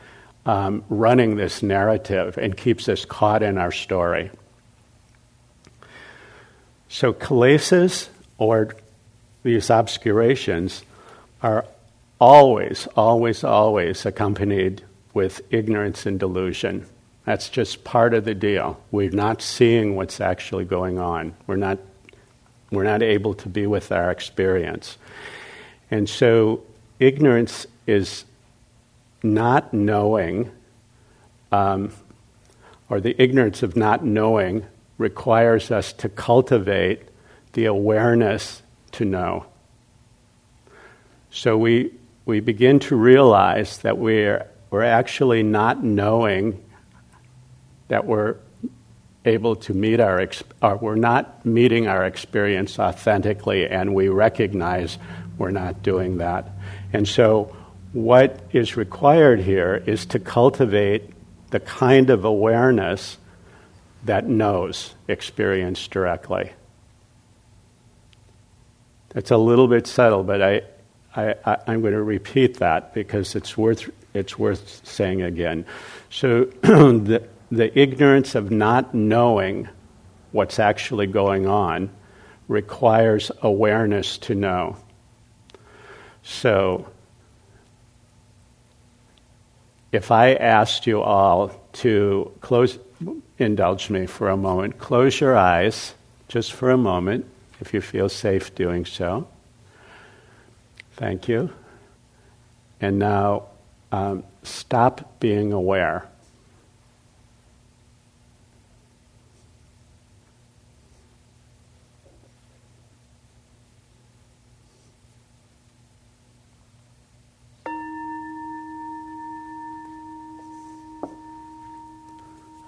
um, 0.48 0.84
running 0.90 1.36
this 1.36 1.62
narrative 1.62 2.40
and 2.40 2.58
keeps 2.58 2.90
us 2.90 3.06
caught 3.06 3.44
in 3.44 3.60
our 3.60 3.72
story. 3.72 4.32
So, 6.90 7.14
kilesas, 7.14 8.10
or 8.40 8.76
these 9.44 9.70
obscurations, 9.70 10.84
are 11.44 11.66
always, 12.20 12.88
always, 12.96 13.44
always 13.44 14.08
accompanied 14.08 14.84
with 15.18 15.42
ignorance 15.50 16.06
and 16.06 16.20
delusion. 16.20 16.86
That's 17.26 17.50
just 17.50 17.84
part 17.84 18.14
of 18.14 18.24
the 18.24 18.36
deal. 18.36 18.80
We're 18.92 19.10
not 19.10 19.42
seeing 19.42 19.96
what's 19.96 20.22
actually 20.22 20.66
going 20.66 21.00
on. 21.00 21.34
We're 21.48 21.56
not, 21.56 21.80
we're 22.70 22.84
not 22.84 23.02
able 23.02 23.34
to 23.34 23.50
be 23.50 23.66
with 23.66 23.92
our 23.92 24.12
experience. 24.12 25.00
And 25.90 26.08
so, 26.08 26.64
ignorance 27.00 27.66
is 27.88 28.26
not 29.24 29.74
knowing, 29.74 30.52
um, 31.52 31.92
or 32.88 33.02
the 33.02 33.20
ignorance 33.20 33.64
of 33.64 33.76
not 33.76 34.06
knowing, 34.06 34.68
requires 35.00 35.72
us 35.72 35.94
to 35.94 36.10
cultivate 36.10 37.02
the 37.54 37.66
awareness 37.66 38.62
to 38.92 39.04
know. 39.04 39.48
So 41.32 41.58
we, 41.58 41.92
we 42.26 42.40
begin 42.40 42.78
to 42.82 42.96
realize 42.96 43.80
that 43.80 43.98
we're 43.98 44.46
we're 44.70 44.84
actually 44.84 45.44
not 45.44 45.84
knowing 45.84 46.64
that 47.88 48.06
we're 48.06 48.38
able 49.26 49.56
to 49.56 49.74
meet 49.74 50.00
our, 50.00 50.22
or 50.22 50.30
uh, 50.62 50.76
we're 50.76 50.96
not 50.96 51.46
meeting 51.46 51.88
our 51.88 52.06
experience 52.06 52.80
authentically, 52.80 53.68
and 53.68 53.94
we 53.94 54.08
recognize 54.08 54.98
we're 55.38 55.52
not 55.52 55.84
doing 55.84 56.18
that. 56.18 56.50
And 56.94 57.08
so, 57.08 57.56
what 57.94 58.40
is 58.52 58.78
required 58.78 59.40
here 59.40 59.84
is 59.86 60.06
to 60.08 60.20
cultivate 60.20 61.12
the 61.52 61.60
kind 61.60 62.10
of 62.10 62.26
awareness 62.26 63.18
that 64.04 64.28
knows 64.28 64.94
experience 65.08 65.88
directly. 65.88 66.52
It's 69.16 69.32
a 69.32 69.38
little 69.38 69.68
bit 69.68 69.88
subtle, 69.88 70.24
but 70.24 70.42
I, 70.42 70.62
I, 71.16 71.36
I, 71.46 71.74
am 71.74 71.82
going 71.82 71.94
to 71.94 72.04
repeat 72.04 72.58
that 72.58 72.94
because 72.94 73.36
it's 73.36 73.58
worth, 73.58 73.90
it's 74.14 74.38
worth 74.38 74.86
saying 74.86 75.22
again. 75.22 75.66
So, 76.10 76.46
the, 76.62 77.28
the 77.52 77.80
ignorance 77.80 78.36
of 78.36 78.52
not 78.52 78.94
knowing 78.94 79.70
what's 80.32 80.60
actually 80.60 81.08
going 81.08 81.48
on 81.48 81.90
requires 82.48 83.32
awareness 83.42 84.18
to 84.20 84.36
know. 84.36 84.78
So, 86.24 86.88
if 89.92 90.12
I 90.12 90.34
asked 90.34 90.86
you 90.88 91.02
all 91.02 91.52
to 91.74 92.32
close, 92.42 92.78
indulge 93.38 93.90
me 93.90 94.06
for 94.06 94.30
a 94.30 94.38
moment, 94.38 94.78
close 94.78 95.20
your 95.20 95.38
eyes 95.38 95.94
just 96.28 96.54
for 96.54 96.72
a 96.72 96.78
moment, 96.78 97.26
if 97.60 97.74
you 97.74 97.82
feel 97.82 98.10
safe 98.10 98.54
doing 98.54 98.86
so. 98.86 99.28
Thank 100.94 101.28
you. 101.28 101.52
And 102.82 103.00
now 103.00 103.48
um, 103.92 104.24
stop 104.44 105.20
being 105.20 105.54
aware. 105.54 106.10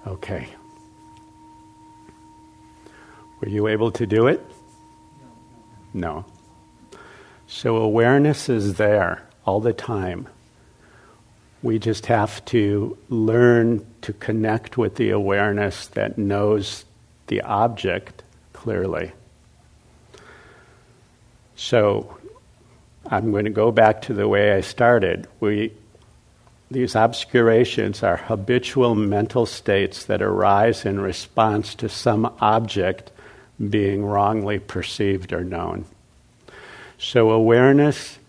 Okay. 0.06 0.48
Were 3.40 3.48
you 3.48 3.68
able 3.68 3.90
to 3.92 4.06
do 4.06 4.26
it? 4.26 4.44
No. 5.94 6.24
So 7.46 7.76
awareness 7.76 8.48
is 8.48 8.74
there 8.74 9.28
all 9.44 9.60
the 9.60 9.72
time. 9.72 10.28
We 11.62 11.78
just 11.78 12.06
have 12.06 12.44
to 12.46 12.96
learn 13.08 13.84
to 14.02 14.12
connect 14.14 14.78
with 14.78 14.96
the 14.96 15.10
awareness 15.10 15.86
that 15.88 16.16
knows 16.16 16.84
the 17.26 17.42
object 17.42 18.22
clearly. 18.52 19.12
So 21.56 22.16
I'm 23.06 23.30
going 23.30 23.44
to 23.44 23.50
go 23.50 23.70
back 23.70 24.02
to 24.02 24.14
the 24.14 24.26
way 24.26 24.52
I 24.52 24.62
started. 24.62 25.26
We 25.40 25.72
these 26.70 26.94
obscurations 26.94 28.04
are 28.04 28.16
habitual 28.16 28.94
mental 28.94 29.44
states 29.44 30.04
that 30.04 30.22
arise 30.22 30.84
in 30.84 31.00
response 31.00 31.74
to 31.74 31.88
some 31.88 32.32
object 32.40 33.10
being 33.68 34.04
wrongly 34.04 34.60
perceived 34.60 35.32
or 35.32 35.42
known. 35.42 35.84
So, 36.96 37.30
awareness, 37.30 38.19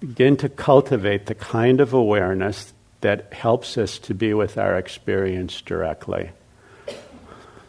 begin 0.00 0.36
to 0.38 0.48
cultivate 0.48 1.26
the 1.26 1.34
kind 1.34 1.80
of 1.80 1.92
awareness 1.92 2.72
that 3.00 3.32
helps 3.32 3.78
us 3.78 3.98
to 3.98 4.14
be 4.14 4.34
with 4.34 4.58
our 4.58 4.76
experience 4.76 5.60
directly. 5.60 6.30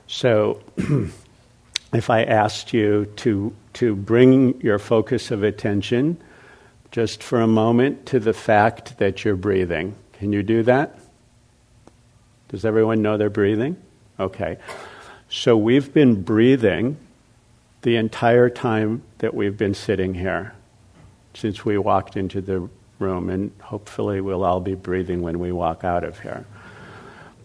So, 0.07 0.62
if 1.93 2.10
I 2.10 2.23
asked 2.23 2.73
you 2.73 3.06
to, 3.17 3.53
to 3.73 3.95
bring 3.95 4.60
your 4.62 4.80
focus 4.80 5.32
of 5.32 5.43
attention 5.43 6.17
just 6.91 7.21
for 7.21 7.41
a 7.41 7.47
moment 7.47 8.08
to 8.08 8.19
the 8.19 8.34
fact 8.34 8.97
that 8.97 9.23
you're 9.23 9.36
breathing. 9.36 9.95
Can 10.13 10.34
you 10.34 10.41
do 10.41 10.63
that? 10.63 10.97
Does 12.49 12.65
everyone 12.65 13.03
know 13.03 13.17
they're 13.17 13.30
breathing? 13.30 13.77
Okay. 14.19 14.58
So 15.30 15.56
we've 15.56 15.93
been 15.93 16.23
breathing 16.23 16.97
the 17.84 17.95
entire 17.95 18.49
time 18.49 19.03
that 19.19 19.36
we've 19.36 19.56
been 19.56 19.75
sitting 19.75 20.15
here 20.15 20.53
since 21.33 21.63
we 21.63 21.77
walked 21.77 22.17
into 22.17 22.41
the 22.41 22.69
room, 22.99 23.29
and 23.29 23.51
hopefully 23.61 24.21
we'll 24.21 24.43
all 24.43 24.59
be 24.59 24.75
breathing 24.75 25.21
when 25.21 25.39
we 25.39 25.51
walk 25.51 25.83
out 25.83 26.03
of 26.03 26.19
here. 26.19 26.45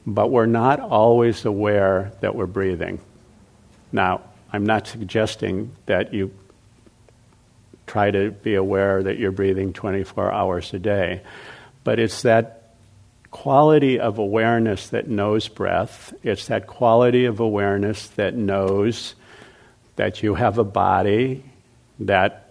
But 0.06 0.30
we're 0.30 0.46
not 0.46 0.80
always 0.80 1.44
aware 1.44 2.12
that 2.20 2.34
we're 2.34 2.46
breathing. 2.46 3.00
Now, 3.92 4.22
I'm 4.52 4.66
not 4.66 4.86
suggesting 4.86 5.74
that 5.86 6.12
you 6.12 6.32
try 7.86 8.10
to 8.10 8.30
be 8.30 8.54
aware 8.54 9.02
that 9.02 9.18
you're 9.18 9.32
breathing 9.32 9.72
24 9.72 10.32
hours 10.32 10.72
a 10.74 10.78
day. 10.78 11.22
But 11.84 11.98
it's 11.98 12.22
that 12.22 12.74
quality 13.30 13.98
of 13.98 14.18
awareness 14.18 14.88
that 14.90 15.08
knows 15.08 15.48
breath, 15.48 16.14
it's 16.22 16.46
that 16.46 16.66
quality 16.66 17.24
of 17.24 17.40
awareness 17.40 18.08
that 18.08 18.34
knows 18.34 19.14
that 19.96 20.22
you 20.22 20.34
have 20.34 20.58
a 20.58 20.64
body, 20.64 21.44
that, 22.00 22.43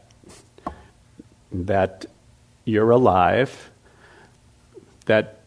that 1.53 2.05
you're 2.65 2.91
alive, 2.91 3.69
that 5.05 5.39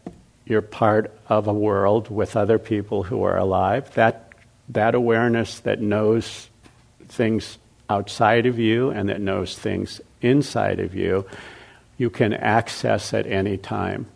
you're 0.45 0.61
part 0.61 1.13
of 1.27 1.47
a 1.47 1.53
world 1.53 2.09
with 2.09 2.35
other 2.35 2.57
people 2.57 3.03
who 3.03 3.23
are 3.23 3.37
alive. 3.37 3.93
That, 3.95 4.31
that 4.69 4.95
awareness 4.95 5.59
that 5.61 5.81
knows 5.81 6.49
things 7.07 7.57
outside 7.89 8.45
of 8.45 8.59
you 8.59 8.89
and 8.89 9.09
that 9.09 9.21
knows 9.21 9.57
things 9.57 10.01
inside 10.21 10.79
of 10.79 10.95
you, 10.95 11.25
you 11.97 12.09
can 12.09 12.33
access 12.33 13.13
at 13.13 13.27
any 13.27 13.57
time. 13.57 14.07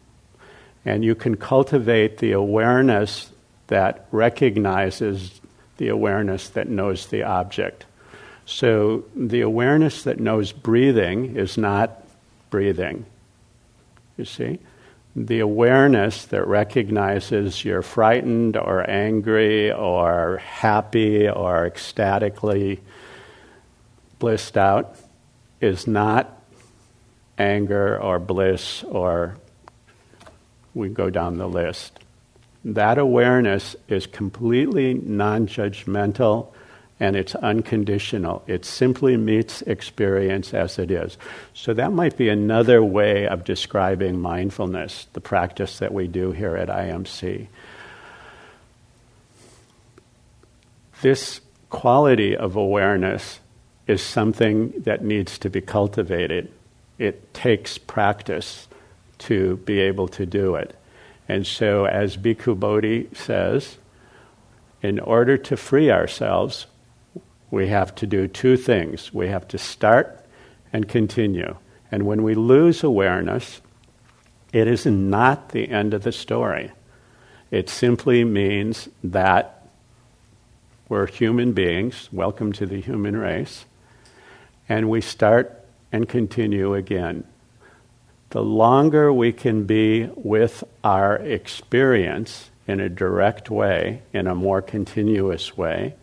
And 0.86 1.04
you 1.04 1.16
can 1.16 1.36
cultivate 1.36 2.18
the 2.18 2.32
awareness 2.32 3.32
that 3.68 4.08
recognizes 4.12 5.40
the 5.78 5.90
awareness 5.90 6.50
that 6.50 6.68
knows 6.68 7.08
the 7.08 7.24
object. 7.24 7.86
So 8.46 9.06
the 9.16 9.42
awareness 9.42 10.04
that 10.04 10.20
knows 10.20 10.52
breathing 10.52 11.36
is 11.36 11.58
not 11.58 12.04
breathing. 12.50 13.06
You 14.18 14.26
see? 14.26 14.60
The 15.16 15.40
awareness 15.40 16.26
that 16.26 16.48
recognizes 16.48 17.66
you're 17.66 17.82
frightened 17.82 18.56
or 18.56 18.90
angry 18.90 19.72
or 19.72 20.38
happy 20.38 21.28
or 21.28 21.66
ecstatically 21.66 22.80
blissed 24.20 24.58
out 24.58 24.96
is 25.60 25.86
not 25.86 26.42
anger 27.38 28.02
or 28.02 28.20
bliss 28.20 28.84
or 28.84 29.38
we 30.74 30.90
go 30.90 31.10
down 31.10 31.38
the 31.38 31.48
list. 31.48 32.00
That 32.64 32.98
awareness 32.98 33.76
is 33.88 34.06
completely 34.06 34.94
non 34.94 35.48
judgmental 35.48 36.54
and 37.02 37.16
it's 37.16 37.34
unconditional. 37.34 38.44
It 38.46 38.64
simply 38.64 39.18
meets 39.18 39.64
experience 39.64 40.54
as 40.54 40.78
it 40.78 40.92
is. 40.92 41.18
So, 41.56 41.74
that 41.74 41.92
might 41.92 42.16
be 42.16 42.30
another 42.30 42.84
way 42.84 43.28
of 43.28 43.44
describing 43.44 44.22
mindfulness, 44.22 45.08
the 45.14 45.20
practice 45.20 45.80
that 45.80 45.96
we 45.96 46.08
do 46.08 46.32
here 46.32 46.56
at 46.56 46.70
IMC. 46.70 47.48
This 51.02 51.42
quality 51.72 52.38
of 52.38 52.56
awareness 52.56 53.40
is 53.88 54.04
something 54.04 54.70
that 54.82 55.04
needs 55.04 55.40
to 55.40 55.50
be 55.50 55.60
cultivated. 55.60 56.52
It 57.00 57.34
takes 57.34 57.80
practice 57.80 58.68
to 59.18 59.58
be 59.58 59.80
able 59.80 60.08
to 60.10 60.28
do 60.28 60.54
it. 60.54 60.76
And 61.28 61.48
so, 61.48 61.86
as 61.86 62.16
Bhikkhu 62.16 62.60
Bodhi 62.60 63.10
says, 63.14 63.80
in 64.84 65.00
order 65.00 65.36
to 65.38 65.58
free 65.58 65.90
ourselves, 65.90 66.68
we 67.52 67.68
have 67.68 67.94
to 67.96 68.08
do 68.08 68.28
two 68.28 68.56
things. 68.58 69.14
We 69.14 69.28
have 69.28 69.48
to 69.50 69.58
start 69.58 70.26
and 70.72 70.88
continue. 70.88 71.58
And 71.92 72.04
when 72.04 72.24
we 72.24 72.34
lose 72.34 72.84
awareness, 72.84 73.62
it 74.54 74.68
is 74.68 74.86
not 74.86 75.50
the 75.50 75.70
end 75.70 75.94
of 75.94 76.04
the 76.04 76.14
story. 76.14 76.72
It 77.52 77.70
simply 77.70 78.24
means 78.24 78.88
that 79.04 79.68
we're 80.88 81.08
human 81.08 81.52
beings, 81.52 82.10
welcome 82.12 82.54
to 82.54 82.66
the 82.66 82.80
human 82.80 83.18
race, 83.18 83.66
and 84.70 84.90
we 84.90 85.02
start 85.02 85.66
and 85.92 86.08
continue 86.08 86.74
again. 86.74 87.26
The 88.30 88.42
longer 88.42 89.12
we 89.12 89.34
can 89.34 89.66
be 89.66 90.10
with 90.16 90.64
our 90.86 91.18
experience 91.18 92.50
in 92.66 92.80
a 92.80 92.88
direct 92.88 93.50
way, 93.50 94.04
in 94.14 94.28
a 94.28 94.36
more 94.36 94.62
continuous 94.62 95.58
way, 95.58 95.96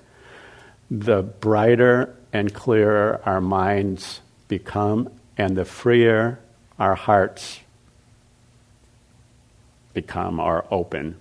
the 0.90 1.22
brighter 1.22 2.14
and 2.32 2.52
clearer 2.52 3.20
our 3.24 3.40
minds 3.40 4.20
become, 4.48 5.10
and 5.36 5.56
the 5.56 5.64
freer 5.64 6.38
our 6.78 6.94
hearts 6.94 7.60
become 9.92 10.40
or 10.40 10.64
open. 10.70 11.16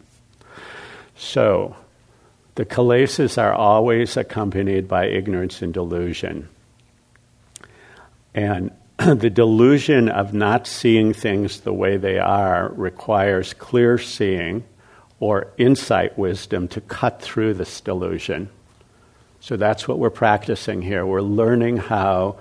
So, 1.16 1.76
the 2.56 2.66
kilesas 2.66 3.42
are 3.42 3.54
always 3.54 4.18
accompanied 4.18 4.88
by 4.88 5.08
ignorance 5.08 5.62
and 5.62 5.74
delusion. 5.74 6.50
And 8.34 8.72
the 8.98 9.30
delusion 9.30 10.10
of 10.10 10.34
not 10.34 10.68
seeing 10.68 11.14
things 11.14 11.62
the 11.62 11.74
way 11.74 11.98
they 11.98 12.18
are 12.18 12.70
requires 12.70 13.54
clear 13.54 13.98
seeing 13.98 14.64
or 15.20 15.48
insight 15.58 16.18
wisdom 16.18 16.68
to 16.70 16.82
cut 16.82 17.22
through 17.22 17.56
this 17.56 17.82
delusion. 17.82 18.50
So 19.48 19.56
that's 19.56 19.88
what 19.88 19.98
we're 19.98 20.10
practicing 20.10 20.82
here. 20.82 21.06
We're 21.06 21.22
learning 21.22 21.78
how 21.78 22.36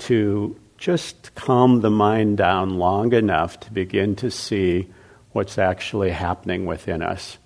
to 0.00 0.54
just 0.76 1.34
calm 1.34 1.80
the 1.80 1.88
mind 1.88 2.36
down 2.36 2.76
long 2.78 3.14
enough 3.14 3.58
to 3.60 3.72
begin 3.72 4.14
to 4.16 4.30
see 4.30 4.92
what's 5.32 5.56
actually 5.56 6.10
happening 6.10 6.66
within 6.66 7.00
us. 7.00 7.38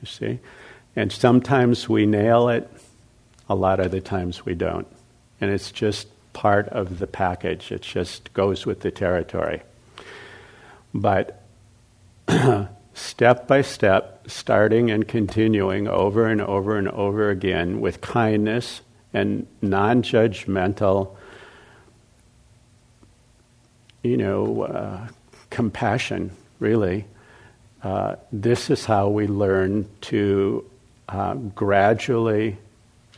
You 0.00 0.06
see? 0.06 0.38
And 0.94 1.10
sometimes 1.10 1.88
we 1.88 2.06
nail 2.06 2.50
it, 2.50 2.70
a 3.48 3.56
lot 3.56 3.80
of 3.80 3.90
the 3.90 4.00
times 4.00 4.46
we 4.46 4.54
don't. 4.54 4.86
And 5.40 5.50
it's 5.50 5.72
just 5.72 6.06
part 6.32 6.68
of 6.68 7.00
the 7.00 7.08
package, 7.08 7.72
it 7.72 7.82
just 7.82 8.32
goes 8.32 8.64
with 8.64 8.82
the 8.82 8.92
territory. 8.92 9.62
But 10.94 11.42
step 12.98 13.46
by 13.46 13.62
step, 13.62 14.24
starting 14.26 14.90
and 14.90 15.06
continuing 15.06 15.88
over 15.88 16.26
and 16.26 16.40
over 16.40 16.76
and 16.76 16.88
over 16.88 17.30
again 17.30 17.80
with 17.80 18.00
kindness 18.00 18.80
and 19.14 19.46
non 19.62 20.02
judgmental, 20.02 21.16
you 24.02 24.16
know, 24.16 24.62
uh, 24.62 25.08
compassion, 25.50 26.30
really. 26.58 27.04
Uh, 27.82 28.16
this 28.32 28.70
is 28.70 28.84
how 28.84 29.08
we 29.08 29.26
learn 29.26 29.88
to 30.00 30.68
uh, 31.08 31.34
gradually 31.34 32.58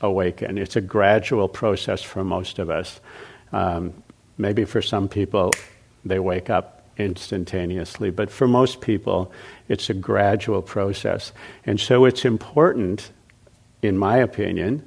awaken. 0.03 0.59
It's 0.59 0.77
a 0.77 0.81
gradual 0.81 1.49
process 1.49 2.03
for 2.03 2.23
most 2.23 2.59
of 2.59 2.71
us. 2.71 3.01
Um, 3.53 4.03
maybe 4.37 4.65
for 4.65 4.83
some 4.83 5.09
people, 5.09 5.53
they 6.05 6.19
wake 6.19 6.51
up 6.51 6.80
instantaneously, 7.01 8.11
but 8.11 8.31
for 8.31 8.47
most 8.47 8.81
people, 8.81 9.33
it's 9.69 9.91
a 9.91 9.95
gradual 9.95 10.63
process. 10.63 11.33
And 11.67 11.81
so 11.81 12.05
it's 12.05 12.25
important, 12.25 13.11
in 13.83 13.99
my 13.99 14.19
opinion, 14.19 14.87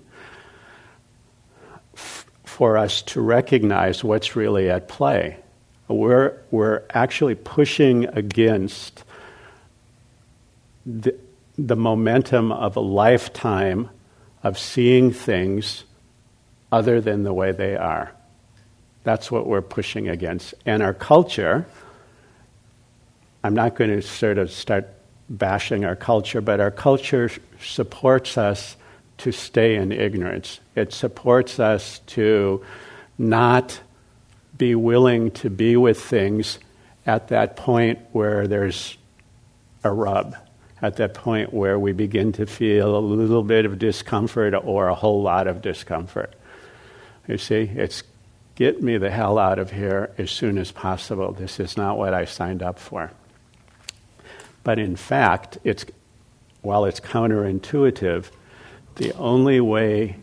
f- 1.95 2.25
for 2.45 2.77
us 2.77 3.01
to 3.01 3.21
recognize 3.21 4.03
what's 4.03 4.35
really 4.35 4.69
at 4.69 4.87
play. 4.87 5.37
We're, 5.87 6.39
we're 6.51 6.83
actually 6.91 7.35
pushing 7.35 8.05
against 8.05 9.03
the, 10.85 11.15
the 11.57 11.75
momentum 11.75 12.51
of 12.51 12.77
a 12.77 12.81
lifetime 12.81 13.89
of 14.43 14.57
seeing 14.57 15.11
things 15.11 15.83
other 16.71 16.99
than 17.01 17.23
the 17.23 17.33
way 17.33 17.51
they 17.51 17.75
are. 17.75 18.11
That's 19.03 19.29
what 19.29 19.45
we're 19.47 19.61
pushing 19.61 20.07
against. 20.07 20.53
And 20.65 20.81
our 20.81 20.93
culture, 20.93 21.67
I'm 23.43 23.53
not 23.53 23.75
going 23.75 23.89
to 23.89 24.01
sort 24.01 24.37
of 24.37 24.51
start 24.51 24.89
bashing 25.29 25.85
our 25.85 25.95
culture, 25.95 26.41
but 26.41 26.59
our 26.59 26.71
culture 26.71 27.29
supports 27.61 28.37
us 28.37 28.75
to 29.19 29.31
stay 29.31 29.75
in 29.75 29.91
ignorance. 29.91 30.59
It 30.75 30.93
supports 30.93 31.59
us 31.59 31.99
to 32.07 32.63
not 33.17 33.79
be 34.57 34.75
willing 34.75 35.31
to 35.31 35.49
be 35.49 35.75
with 35.75 36.01
things 36.01 36.59
at 37.05 37.29
that 37.29 37.55
point 37.55 37.99
where 38.11 38.47
there's 38.47 38.97
a 39.83 39.91
rub 39.91 40.35
at 40.83 40.97
that 40.97 41.13
point 41.13 41.53
where 41.53 41.79
we 41.79 41.93
begin 41.93 42.33
to 42.33 42.45
feel 42.45 42.97
a 42.97 42.99
little 42.99 43.41
bit 43.41 43.65
of 43.65 43.79
discomfort 43.79 44.53
or 44.53 44.89
a 44.89 44.95
whole 44.95 45.21
lot 45.21 45.47
of 45.47 45.61
discomfort. 45.61 46.35
You 47.25 47.37
see, 47.37 47.71
it's 47.73 48.03
get 48.55 48.83
me 48.83 48.97
the 48.97 49.09
hell 49.09 49.39
out 49.39 49.59
of 49.59 49.71
here 49.71 50.11
as 50.17 50.29
soon 50.29 50.57
as 50.57 50.73
possible. 50.73 51.31
This 51.31 51.61
is 51.61 51.77
not 51.77 51.97
what 51.97 52.13
I 52.13 52.25
signed 52.25 52.61
up 52.61 52.79
for. 52.79 53.11
But 54.63 54.79
in 54.79 54.95
fact, 54.95 55.57
it's, 55.63 55.85
while 56.61 56.85
it's 56.85 56.99
counterintuitive, 56.99 58.25
the 58.95 59.13
only 59.13 59.59
way 59.59 60.17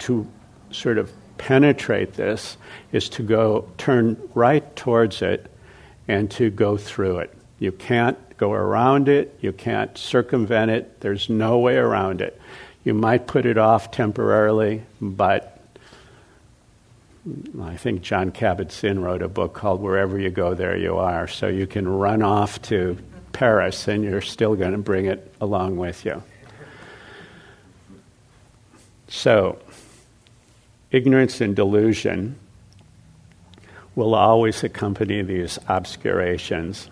to 0.00 0.26
sort 0.70 0.98
of 0.98 1.10
penetrate 1.38 2.14
this 2.14 2.56
is 2.92 3.08
to 3.10 3.22
go 3.22 3.68
turn 3.78 4.16
right 4.34 4.74
towards 4.76 5.22
it 5.22 5.50
and 6.06 6.30
to 6.32 6.50
go 6.50 6.76
through 6.76 7.18
it. 7.18 7.34
You 7.58 7.72
can't 7.72 8.18
go 8.36 8.52
around 8.52 9.08
it, 9.08 9.36
you 9.40 9.52
can't 9.52 9.96
circumvent 9.96 10.70
it, 10.70 11.00
there's 11.00 11.28
no 11.28 11.58
way 11.58 11.76
around 11.76 12.20
it. 12.20 12.40
You 12.84 12.92
might 12.92 13.26
put 13.26 13.46
it 13.46 13.56
off 13.56 13.90
temporarily, 13.90 14.82
but 15.00 15.53
I 17.60 17.76
think 17.76 18.02
Jon 18.02 18.32
Kabat-Zinn 18.32 19.00
wrote 19.00 19.22
a 19.22 19.28
book 19.28 19.54
called 19.54 19.80
Wherever 19.80 20.18
You 20.18 20.28
Go, 20.28 20.52
There 20.52 20.76
You 20.76 20.98
Are. 20.98 21.26
So 21.26 21.48
you 21.48 21.66
can 21.66 21.88
run 21.88 22.22
off 22.22 22.60
to 22.62 22.98
Paris 23.32 23.88
and 23.88 24.04
you're 24.04 24.20
still 24.20 24.54
going 24.56 24.72
to 24.72 24.78
bring 24.78 25.06
it 25.06 25.34
along 25.40 25.76
with 25.76 26.04
you. 26.04 26.22
So, 29.08 29.58
ignorance 30.90 31.40
and 31.40 31.56
delusion 31.56 32.38
will 33.94 34.14
always 34.14 34.62
accompany 34.62 35.22
these 35.22 35.58
obscurations. 35.68 36.90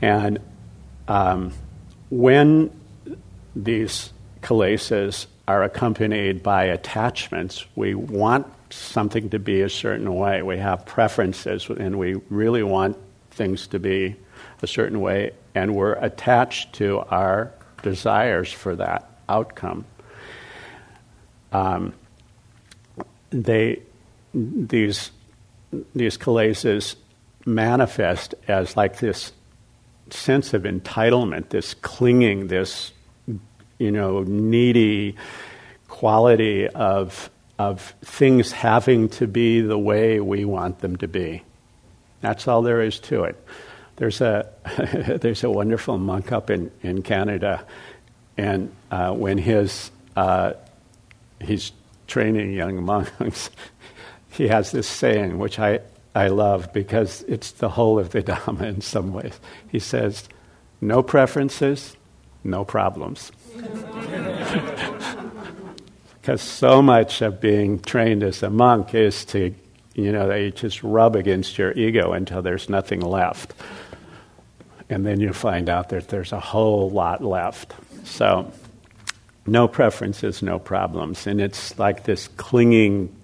And 0.00 0.38
um, 1.08 1.52
when 2.10 2.70
these 3.56 4.12
kilesas 4.42 5.26
are 5.48 5.64
accompanied 5.64 6.42
by 6.42 6.64
attachments, 6.64 7.64
we 7.74 7.94
want 7.94 8.46
something 8.74 9.30
to 9.30 9.38
be 9.38 9.62
a 9.62 9.68
certain 9.68 10.14
way. 10.14 10.42
We 10.42 10.58
have 10.58 10.86
preferences, 10.86 11.68
and 11.68 11.98
we 11.98 12.14
really 12.30 12.62
want 12.62 12.96
things 13.30 13.66
to 13.68 13.78
be 13.78 14.16
a 14.62 14.66
certain 14.66 15.00
way, 15.00 15.32
and 15.54 15.74
we're 15.74 15.94
attached 15.94 16.74
to 16.74 17.00
our 17.00 17.52
desires 17.82 18.52
for 18.52 18.76
that 18.76 19.10
outcome. 19.28 19.84
Um, 21.52 21.92
they, 23.30 23.82
these, 24.32 25.10
these 25.94 26.18
kilesas 26.18 26.96
manifest 27.46 28.34
as 28.48 28.76
like 28.76 28.98
this 28.98 29.32
sense 30.10 30.54
of 30.54 30.62
entitlement, 30.62 31.50
this 31.50 31.74
clinging, 31.74 32.48
this 32.48 32.92
you 33.78 33.90
know 33.90 34.22
needy 34.22 35.16
quality 35.88 36.68
of 36.68 37.30
of 37.58 37.94
things 38.02 38.52
having 38.52 39.08
to 39.08 39.26
be 39.26 39.60
the 39.60 39.78
way 39.78 40.20
we 40.20 40.44
want 40.44 40.80
them 40.80 40.96
to 40.96 41.08
be. 41.08 41.42
That's 42.20 42.48
all 42.48 42.62
there 42.62 42.82
is 42.82 42.98
to 43.00 43.24
it. 43.24 43.36
There's 43.96 44.20
a 44.20 44.48
there's 45.20 45.44
a 45.44 45.50
wonderful 45.50 45.98
monk 45.98 46.32
up 46.32 46.50
in, 46.50 46.70
in 46.82 47.02
Canada, 47.02 47.64
and 48.36 48.74
uh, 48.90 49.12
when 49.12 49.38
his 49.38 49.90
uh, 50.16 50.54
he's 51.40 51.72
training 52.06 52.52
young 52.52 52.82
monks, 52.82 53.50
he 54.30 54.48
has 54.48 54.72
this 54.72 54.88
saying 54.88 55.38
which 55.38 55.58
I 55.58 55.80
I 56.14 56.28
love 56.28 56.72
because 56.72 57.22
it's 57.22 57.50
the 57.52 57.68
whole 57.68 57.98
of 57.98 58.10
the 58.10 58.22
Dhamma 58.22 58.62
in 58.62 58.80
some 58.80 59.12
ways. 59.12 59.38
He 59.68 59.80
says, 59.80 60.28
no 60.80 61.02
preferences, 61.02 61.96
no 62.44 62.64
problems. 62.64 63.32
because 66.24 66.40
so 66.40 66.80
much 66.80 67.20
of 67.20 67.38
being 67.38 67.78
trained 67.78 68.22
as 68.22 68.42
a 68.42 68.48
monk 68.48 68.94
is 68.94 69.26
to, 69.26 69.54
you 69.92 70.10
know, 70.10 70.26
they 70.26 70.50
just 70.52 70.82
rub 70.82 71.16
against 71.16 71.58
your 71.58 71.70
ego 71.72 72.14
until 72.14 72.40
there's 72.40 72.70
nothing 72.70 73.00
left. 73.00 73.52
And 74.88 75.04
then 75.04 75.20
you 75.20 75.34
find 75.34 75.68
out 75.68 75.90
that 75.90 76.08
there's 76.08 76.32
a 76.32 76.40
whole 76.40 76.88
lot 76.88 77.22
left. 77.22 77.74
So, 78.04 78.50
no 79.44 79.68
preferences, 79.68 80.42
no 80.42 80.58
problems. 80.58 81.26
And 81.26 81.42
it's 81.42 81.78
like 81.78 82.04
this 82.04 82.28
clinging 82.38 83.14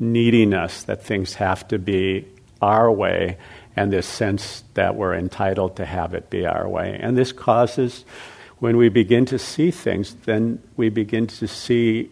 neediness 0.00 0.82
that 0.82 1.04
things 1.04 1.34
have 1.34 1.68
to 1.68 1.78
be 1.78 2.26
our 2.60 2.90
way 2.90 3.38
and 3.76 3.92
this 3.92 4.08
sense 4.08 4.64
that 4.74 4.96
we're 4.96 5.14
entitled 5.14 5.76
to 5.76 5.84
have 5.84 6.14
it 6.14 6.30
be 6.30 6.46
our 6.46 6.68
way. 6.68 6.98
And 7.00 7.16
this 7.16 7.30
causes, 7.30 8.04
when 8.58 8.76
we 8.76 8.88
begin 8.88 9.24
to 9.26 9.38
see 9.38 9.70
things, 9.70 10.14
then 10.24 10.60
we 10.76 10.88
begin 10.88 11.28
to 11.28 11.46
see 11.46 12.10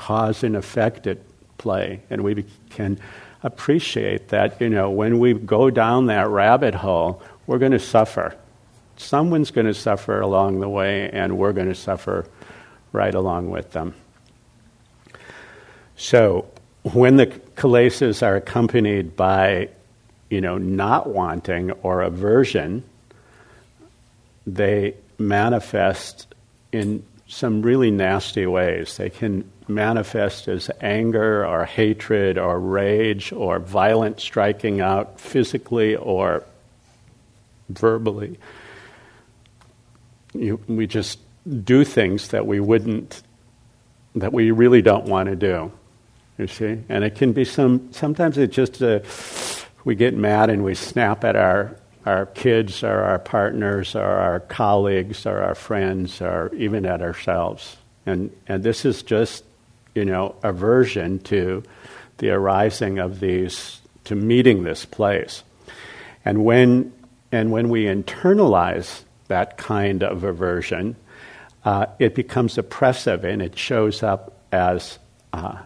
cause 0.00 0.42
and 0.42 0.56
effect 0.56 1.06
at 1.06 1.18
play. 1.58 2.00
And 2.08 2.24
we 2.24 2.46
can 2.70 2.98
appreciate 3.42 4.28
that, 4.28 4.58
you 4.58 4.70
know, 4.70 4.90
when 4.90 5.18
we 5.18 5.34
go 5.34 5.68
down 5.68 6.06
that 6.06 6.26
rabbit 6.28 6.74
hole, 6.74 7.22
we're 7.46 7.58
going 7.58 7.72
to 7.72 7.78
suffer. 7.78 8.34
Someone's 8.96 9.50
going 9.50 9.66
to 9.66 9.74
suffer 9.74 10.20
along 10.20 10.60
the 10.60 10.70
way, 10.70 11.10
and 11.10 11.36
we're 11.36 11.52
going 11.52 11.68
to 11.68 11.74
suffer 11.74 12.26
right 12.92 13.14
along 13.14 13.50
with 13.50 13.72
them. 13.72 13.94
So, 15.96 16.48
when 16.82 17.16
the 17.16 17.26
kilesas 17.26 18.26
are 18.26 18.36
accompanied 18.36 19.16
by, 19.16 19.68
you 20.30 20.40
know, 20.40 20.56
not 20.56 21.08
wanting 21.08 21.72
or 21.82 22.00
aversion, 22.00 22.84
they 24.46 24.94
manifest 25.18 26.26
in 26.72 27.04
some 27.30 27.62
really 27.62 27.92
nasty 27.92 28.44
ways. 28.44 28.96
They 28.96 29.08
can 29.08 29.50
manifest 29.68 30.48
as 30.48 30.68
anger 30.80 31.46
or 31.46 31.64
hatred 31.64 32.36
or 32.36 32.58
rage 32.58 33.32
or 33.32 33.60
violent 33.60 34.20
striking 34.20 34.80
out 34.80 35.20
physically 35.20 35.94
or 35.94 36.44
verbally. 37.68 38.38
You, 40.34 40.60
we 40.66 40.88
just 40.88 41.20
do 41.64 41.84
things 41.84 42.28
that 42.28 42.46
we 42.46 42.58
wouldn't, 42.58 43.22
that 44.16 44.32
we 44.32 44.50
really 44.50 44.82
don't 44.82 45.06
want 45.06 45.28
to 45.28 45.36
do. 45.36 45.72
You 46.36 46.48
see, 46.48 46.78
and 46.88 47.04
it 47.04 47.14
can 47.16 47.32
be 47.32 47.44
some. 47.44 47.92
Sometimes 47.92 48.38
it 48.38 48.50
just 48.50 48.82
uh, 48.82 49.00
we 49.84 49.94
get 49.94 50.14
mad 50.14 50.48
and 50.48 50.64
we 50.64 50.74
snap 50.74 51.22
at 51.22 51.36
our 51.36 51.76
our 52.10 52.26
kids 52.26 52.82
or 52.82 53.02
our 53.02 53.18
partners 53.18 53.94
or 53.94 54.04
our 54.04 54.40
colleagues 54.40 55.26
or 55.26 55.42
our 55.42 55.54
friends 55.54 56.20
or 56.20 56.50
even 56.54 56.84
at 56.84 57.00
ourselves. 57.00 57.76
And, 58.06 58.30
and 58.46 58.62
this 58.62 58.84
is 58.84 59.02
just, 59.02 59.44
you 59.94 60.04
know, 60.04 60.34
aversion 60.42 61.20
to 61.20 61.62
the 62.18 62.30
arising 62.30 62.98
of 62.98 63.20
these, 63.20 63.80
to 64.04 64.14
meeting 64.14 64.64
this 64.64 64.84
place. 64.84 65.42
And 66.24 66.44
when, 66.44 66.92
and 67.32 67.50
when 67.52 67.68
we 67.68 67.84
internalize 67.84 69.02
that 69.28 69.56
kind 69.56 70.02
of 70.02 70.24
aversion, 70.24 70.96
uh, 71.64 71.86
it 71.98 72.14
becomes 72.14 72.58
oppressive 72.58 73.24
and 73.24 73.40
it 73.40 73.56
shows 73.56 74.02
up 74.02 74.38
as, 74.52 74.98
uh, 75.32 75.58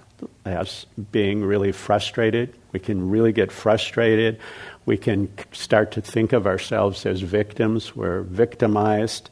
as 0.44 0.86
being 1.10 1.42
really 1.42 1.72
frustrated. 1.72 2.54
We 2.74 2.80
can 2.80 3.08
really 3.08 3.32
get 3.32 3.50
frustrated 3.50 4.38
we 4.86 4.98
can 4.98 5.30
start 5.52 5.92
to 5.92 6.00
think 6.00 6.32
of 6.32 6.46
ourselves 6.46 7.06
as 7.06 7.20
victims. 7.20 7.96
We're 7.96 8.22
victimized. 8.22 9.30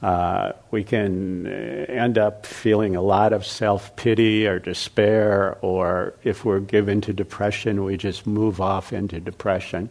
Uh, 0.00 0.52
we 0.70 0.84
can 0.84 1.46
end 1.46 2.18
up 2.18 2.46
feeling 2.46 2.96
a 2.96 3.02
lot 3.02 3.32
of 3.32 3.46
self 3.46 3.94
pity 3.96 4.46
or 4.46 4.58
despair, 4.58 5.58
or 5.60 6.14
if 6.24 6.44
we're 6.44 6.60
given 6.60 7.00
to 7.02 7.12
depression, 7.12 7.84
we 7.84 7.96
just 7.96 8.26
move 8.26 8.60
off 8.60 8.92
into 8.92 9.20
depression. 9.20 9.90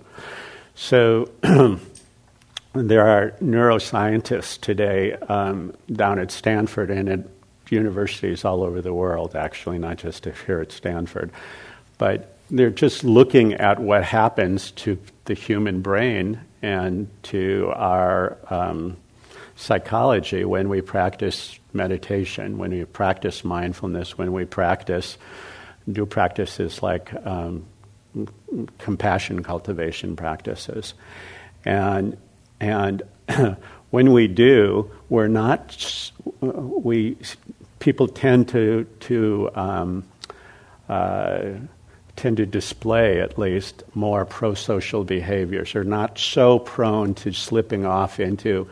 So, 0.75 1.29
there 2.73 3.07
are 3.07 3.31
neuroscientists 3.41 4.59
today 4.59 5.13
um, 5.13 5.73
down 5.91 6.19
at 6.19 6.31
Stanford 6.31 6.89
and 6.89 7.09
at 7.09 7.19
universities 7.69 8.43
all 8.43 8.63
over 8.63 8.81
the 8.81 8.93
world, 8.93 9.35
actually, 9.35 9.77
not 9.77 9.97
just 9.97 10.25
here 10.45 10.59
at 10.59 10.73
Stanford. 10.73 11.31
But 11.97 12.35
they're 12.51 12.69
just 12.69 13.03
looking 13.05 13.53
at 13.53 13.79
what 13.79 14.03
happens 14.03 14.71
to 14.71 14.99
the 15.25 15.33
human 15.33 15.81
brain 15.81 16.39
and 16.61 17.09
to 17.23 17.71
our 17.75 18.37
um, 18.49 18.97
psychology 19.55 20.43
when 20.43 20.67
we 20.67 20.81
practice 20.81 21.57
meditation, 21.71 22.57
when 22.57 22.71
we 22.71 22.83
practice 22.83 23.45
mindfulness, 23.45 24.17
when 24.17 24.33
we 24.33 24.43
practice, 24.43 25.17
do 25.89 26.05
practices 26.05 26.83
like 26.83 27.13
um, 27.25 27.65
compassion 28.77 29.41
cultivation 29.41 30.17
practices. 30.17 30.93
And, 31.63 32.17
and 32.59 33.01
when 33.91 34.11
we 34.11 34.27
do, 34.27 34.91
we're 35.07 35.29
not, 35.29 36.11
we, 36.41 37.15
people 37.79 38.09
tend 38.09 38.49
to, 38.49 38.85
to 39.01 39.49
um, 39.55 40.03
uh, 40.89 41.51
tend 42.21 42.37
to 42.37 42.45
display, 42.45 43.19
at 43.19 43.39
least, 43.39 43.81
more 43.95 44.25
pro 44.25 44.53
social 44.53 45.03
behaviors. 45.03 45.73
They're 45.73 45.83
not 45.83 46.19
so 46.19 46.59
prone 46.59 47.15
to 47.15 47.33
slipping 47.33 47.83
off 47.83 48.19
into 48.19 48.69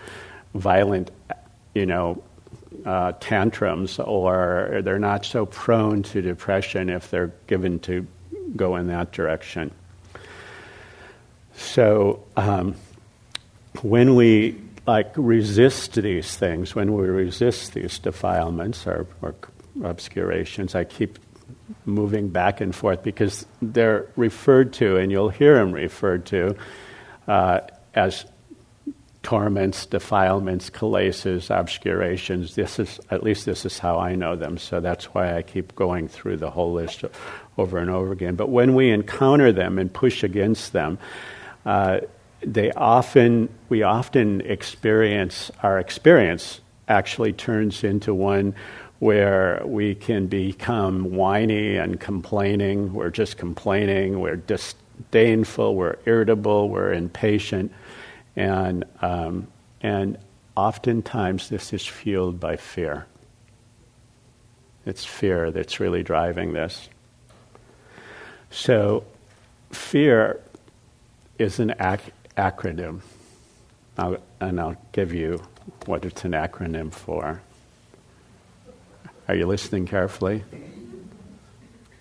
violent, 0.53 1.09
you 1.73 1.87
know, 1.87 2.21
uh, 2.85 3.13
tantrums, 3.19 3.97
or 3.97 4.81
they're 4.83 4.99
not 4.99 5.25
so 5.25 5.47
prone 5.47 6.03
to 6.03 6.21
depression 6.21 6.89
if 6.89 7.09
they're 7.09 7.33
given 7.47 7.79
to 7.79 8.05
go 8.55 8.75
in 8.75 8.87
that 8.87 9.11
direction. 9.11 9.71
So, 11.55 12.23
um, 12.37 12.75
when 13.81 14.13
we 14.15 14.61
like 14.85 15.11
resist 15.15 15.95
these 15.95 16.37
things, 16.37 16.75
when 16.75 16.93
we 16.93 17.07
resist 17.07 17.73
these 17.73 17.97
defilements 17.97 18.85
or, 18.85 19.07
or 19.23 19.33
obscurations, 19.83 20.75
I 20.75 20.83
keep 20.83 21.17
moving 21.85 22.29
back 22.29 22.61
and 22.61 22.75
forth 22.75 23.03
because 23.03 23.45
they're 23.61 24.07
referred 24.15 24.73
to, 24.73 24.97
and 24.97 25.11
you'll 25.11 25.29
hear 25.29 25.55
them 25.55 25.71
referred 25.71 26.25
to 26.27 26.55
uh, 27.27 27.61
as 27.93 28.25
torments, 29.21 29.85
defilements, 29.85 30.69
kilesas, 30.69 31.51
obscurations. 31.51 32.55
This 32.55 32.79
is 32.79 32.99
at 33.11 33.23
least 33.23 33.45
this 33.45 33.65
is 33.65 33.77
how 33.77 33.99
I 33.99 34.15
know 34.15 34.35
them. 34.35 34.57
So 34.57 34.79
that's 34.79 35.05
why 35.05 35.35
I 35.35 35.41
keep 35.41 35.75
going 35.75 36.07
through 36.07 36.37
the 36.37 36.49
whole 36.49 36.73
list 36.73 37.03
over 37.57 37.77
and 37.77 37.89
over 37.89 38.11
again. 38.11 38.35
But 38.35 38.49
when 38.49 38.75
we 38.75 38.91
encounter 38.91 39.51
them 39.51 39.77
and 39.77 39.93
push 39.93 40.23
against 40.23 40.73
them, 40.73 40.97
uh, 41.65 41.99
they 42.41 42.71
often 42.71 43.49
we 43.67 43.83
often 43.83 44.41
experience 44.41 45.51
our 45.61 45.77
experience 45.77 46.61
actually 46.87 47.33
turns 47.33 47.83
into 47.83 48.13
one 48.13 48.55
where 48.99 49.61
we 49.65 49.95
can 49.95 50.27
become 50.27 51.11
whiny 51.11 51.77
and 51.77 51.99
complaining. 51.99 52.93
We're 52.93 53.09
just 53.09 53.37
complaining, 53.37 54.19
we're 54.19 54.35
disdainful, 54.35 55.75
we're 55.75 55.97
irritable, 56.05 56.69
we're 56.69 56.93
impatient. 56.93 57.71
And, 58.35 58.83
um, 59.01 59.47
and 59.81 60.17
oftentimes 60.55 61.49
this 61.49 61.71
is 61.71 61.85
fueled 61.85 62.39
by 62.39 62.57
fear. 62.57 63.05
It's 64.85 65.05
fear 65.05 65.51
that's 65.51 65.79
really 65.79 66.03
driving 66.03 66.53
this. 66.53 66.89
So, 68.51 69.05
fear 69.71 70.41
is 71.37 71.59
an 71.59 71.75
ac- 71.79 72.11
acronym. 72.35 73.01
I'll, 73.97 74.17
and 74.39 74.59
I'll 74.59 74.77
give 74.91 75.13
you 75.13 75.41
what 75.85 76.05
it's 76.05 76.25
an 76.25 76.31
acronym 76.31 76.91
for. 76.91 77.41
Are 79.29 79.35
you 79.35 79.45
listening 79.45 79.85
carefully? 79.85 80.43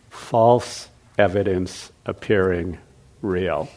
False 0.08 0.88
evidence 1.18 1.92
appearing 2.06 2.78
real. 3.20 3.68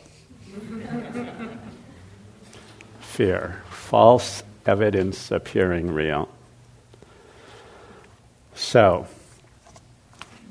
Fear. 3.02 3.62
False 3.70 4.42
evidence 4.66 5.32
appearing 5.32 5.92
real. 5.92 6.30
So, 8.56 9.06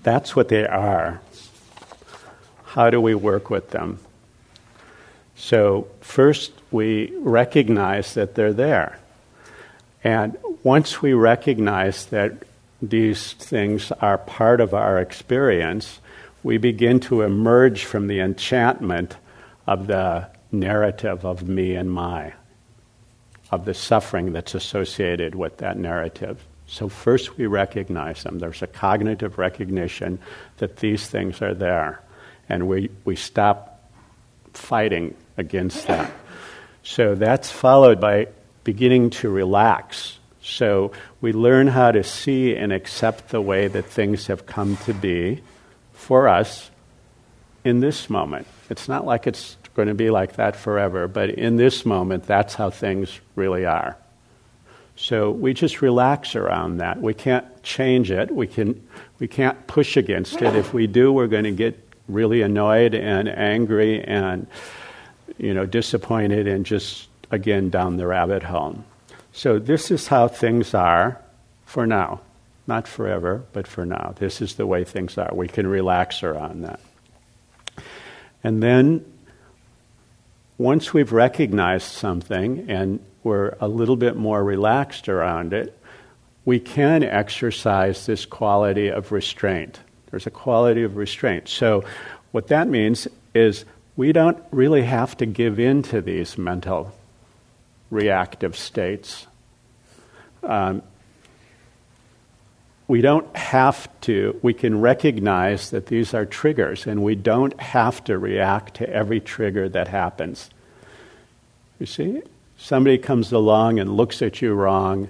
that's 0.02 0.36
what 0.36 0.50
they 0.50 0.66
are. 0.66 1.22
How 2.64 2.90
do 2.90 3.00
we 3.00 3.14
work 3.14 3.48
with 3.48 3.70
them? 3.70 3.98
So, 5.36 5.88
first, 6.02 6.52
we 6.70 7.14
recognize 7.16 8.12
that 8.12 8.34
they're 8.34 8.52
there. 8.52 8.98
And 10.04 10.36
once 10.62 11.00
we 11.00 11.14
recognize 11.14 12.04
that 12.06 12.44
these 12.82 13.34
things 13.34 13.92
are 14.00 14.18
part 14.18 14.60
of 14.60 14.74
our 14.74 14.98
experience, 14.98 16.00
we 16.42 16.56
begin 16.56 17.00
to 17.00 17.22
emerge 17.22 17.84
from 17.84 18.06
the 18.06 18.20
enchantment 18.20 19.16
of 19.66 19.86
the 19.86 20.26
narrative 20.50 21.24
of 21.24 21.46
me 21.46 21.74
and 21.74 21.92
my, 21.92 22.32
of 23.50 23.64
the 23.64 23.74
suffering 23.74 24.32
that's 24.32 24.54
associated 24.54 25.34
with 25.34 25.58
that 25.58 25.76
narrative. 25.76 26.44
So, 26.66 26.88
first 26.88 27.36
we 27.36 27.46
recognize 27.46 28.22
them. 28.22 28.38
There's 28.38 28.62
a 28.62 28.66
cognitive 28.66 29.38
recognition 29.38 30.20
that 30.58 30.76
these 30.76 31.06
things 31.08 31.42
are 31.42 31.54
there, 31.54 32.00
and 32.48 32.68
we, 32.68 32.90
we 33.04 33.16
stop 33.16 33.90
fighting 34.54 35.14
against 35.36 35.86
them. 35.88 36.10
So, 36.82 37.14
that's 37.16 37.50
followed 37.50 38.00
by 38.00 38.28
beginning 38.62 39.10
to 39.10 39.28
relax 39.28 40.19
so 40.50 40.92
we 41.20 41.32
learn 41.32 41.68
how 41.68 41.92
to 41.92 42.02
see 42.02 42.54
and 42.56 42.72
accept 42.72 43.28
the 43.28 43.40
way 43.40 43.68
that 43.68 43.86
things 43.86 44.26
have 44.26 44.46
come 44.46 44.76
to 44.78 44.94
be 44.94 45.40
for 45.92 46.28
us 46.28 46.70
in 47.64 47.80
this 47.80 48.10
moment. 48.10 48.46
It's 48.68 48.88
not 48.88 49.04
like 49.04 49.26
it's 49.26 49.56
going 49.74 49.88
to 49.88 49.94
be 49.94 50.10
like 50.10 50.36
that 50.36 50.56
forever, 50.56 51.08
but 51.08 51.30
in 51.30 51.56
this 51.56 51.86
moment, 51.86 52.24
that's 52.24 52.54
how 52.54 52.70
things 52.70 53.20
really 53.36 53.64
are. 53.64 53.96
So 54.96 55.30
we 55.30 55.54
just 55.54 55.80
relax 55.80 56.36
around 56.36 56.78
that. 56.78 57.00
We 57.00 57.14
can't 57.14 57.62
change 57.62 58.10
it. 58.10 58.30
We, 58.30 58.46
can, 58.46 58.86
we 59.18 59.28
can't 59.28 59.66
push 59.66 59.96
against 59.96 60.42
it. 60.42 60.54
If 60.54 60.74
we 60.74 60.86
do, 60.86 61.12
we're 61.12 61.26
going 61.26 61.44
to 61.44 61.52
get 61.52 61.78
really 62.10 62.42
annoyed 62.42 62.94
and 62.94 63.28
angry 63.28 64.02
and 64.02 64.46
you 65.38 65.54
know 65.54 65.64
disappointed 65.64 66.46
and 66.46 66.66
just 66.66 67.08
again 67.30 67.70
down 67.70 67.96
the 67.96 68.06
rabbit 68.06 68.42
hole. 68.42 68.84
So, 69.32 69.58
this 69.58 69.90
is 69.90 70.08
how 70.08 70.28
things 70.28 70.74
are 70.74 71.20
for 71.64 71.86
now. 71.86 72.20
Not 72.66 72.86
forever, 72.86 73.44
but 73.52 73.66
for 73.66 73.86
now. 73.86 74.14
This 74.18 74.40
is 74.40 74.54
the 74.54 74.66
way 74.66 74.84
things 74.84 75.16
are. 75.18 75.30
We 75.32 75.48
can 75.48 75.66
relax 75.66 76.22
around 76.22 76.62
that. 76.62 76.80
And 78.42 78.62
then, 78.62 79.04
once 80.58 80.92
we've 80.92 81.12
recognized 81.12 81.86
something 81.86 82.70
and, 82.70 83.00
we're 83.22 83.54
a 83.60 83.68
little 83.68 83.96
bit 83.96 84.16
more 84.16 84.42
relaxed 84.42 85.08
around 85.08 85.52
it, 85.52 85.76
we 86.44 86.58
can 86.58 87.02
exercise 87.02 88.06
this 88.06 88.24
quality 88.24 88.88
of 88.88 89.12
restraint. 89.12 89.78
There's 90.10 90.26
a 90.26 90.30
quality 90.30 90.82
of 90.82 90.96
restraint. 90.96 91.48
So, 91.48 91.84
what 92.32 92.48
that 92.48 92.68
means 92.68 93.06
is 93.34 93.64
we 93.96 94.12
don't 94.12 94.42
really 94.50 94.82
have 94.82 95.16
to 95.18 95.26
give 95.26 95.60
in 95.60 95.82
to 95.84 96.00
these 96.00 96.38
mental 96.38 96.94
reactive 97.90 98.56
states. 98.56 99.26
Um, 100.42 100.82
we 102.88 103.02
don't 103.02 103.36
have 103.36 103.88
to, 104.00 104.38
we 104.42 104.52
can 104.52 104.80
recognize 104.80 105.70
that 105.70 105.86
these 105.86 106.12
are 106.12 106.26
triggers, 106.26 106.86
and 106.86 107.04
we 107.04 107.14
don't 107.14 107.58
have 107.60 108.02
to 108.04 108.18
react 108.18 108.74
to 108.74 108.90
every 108.90 109.20
trigger 109.20 109.68
that 109.68 109.86
happens. 109.86 110.50
You 111.78 111.86
see? 111.86 112.22
Somebody 112.56 112.98
comes 112.98 113.32
along 113.32 113.78
and 113.78 113.96
looks 113.96 114.22
at 114.22 114.42
you 114.42 114.54
wrong, 114.54 115.08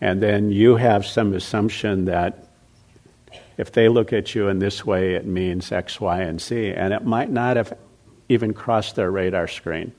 and 0.00 0.22
then 0.22 0.50
you 0.50 0.76
have 0.76 1.04
some 1.04 1.34
assumption 1.34 2.04
that 2.06 2.46
if 3.58 3.72
they 3.72 3.88
look 3.88 4.12
at 4.12 4.34
you 4.34 4.48
in 4.48 4.58
this 4.58 4.86
way, 4.86 5.14
it 5.14 5.26
means 5.26 5.70
X, 5.72 6.00
Y, 6.00 6.20
and 6.20 6.40
Z, 6.40 6.72
and 6.72 6.94
it 6.94 7.04
might 7.04 7.30
not 7.30 7.56
have 7.56 7.76
even 8.28 8.54
crossed 8.54 8.96
their 8.96 9.10
radar 9.10 9.48
screen. 9.48 9.92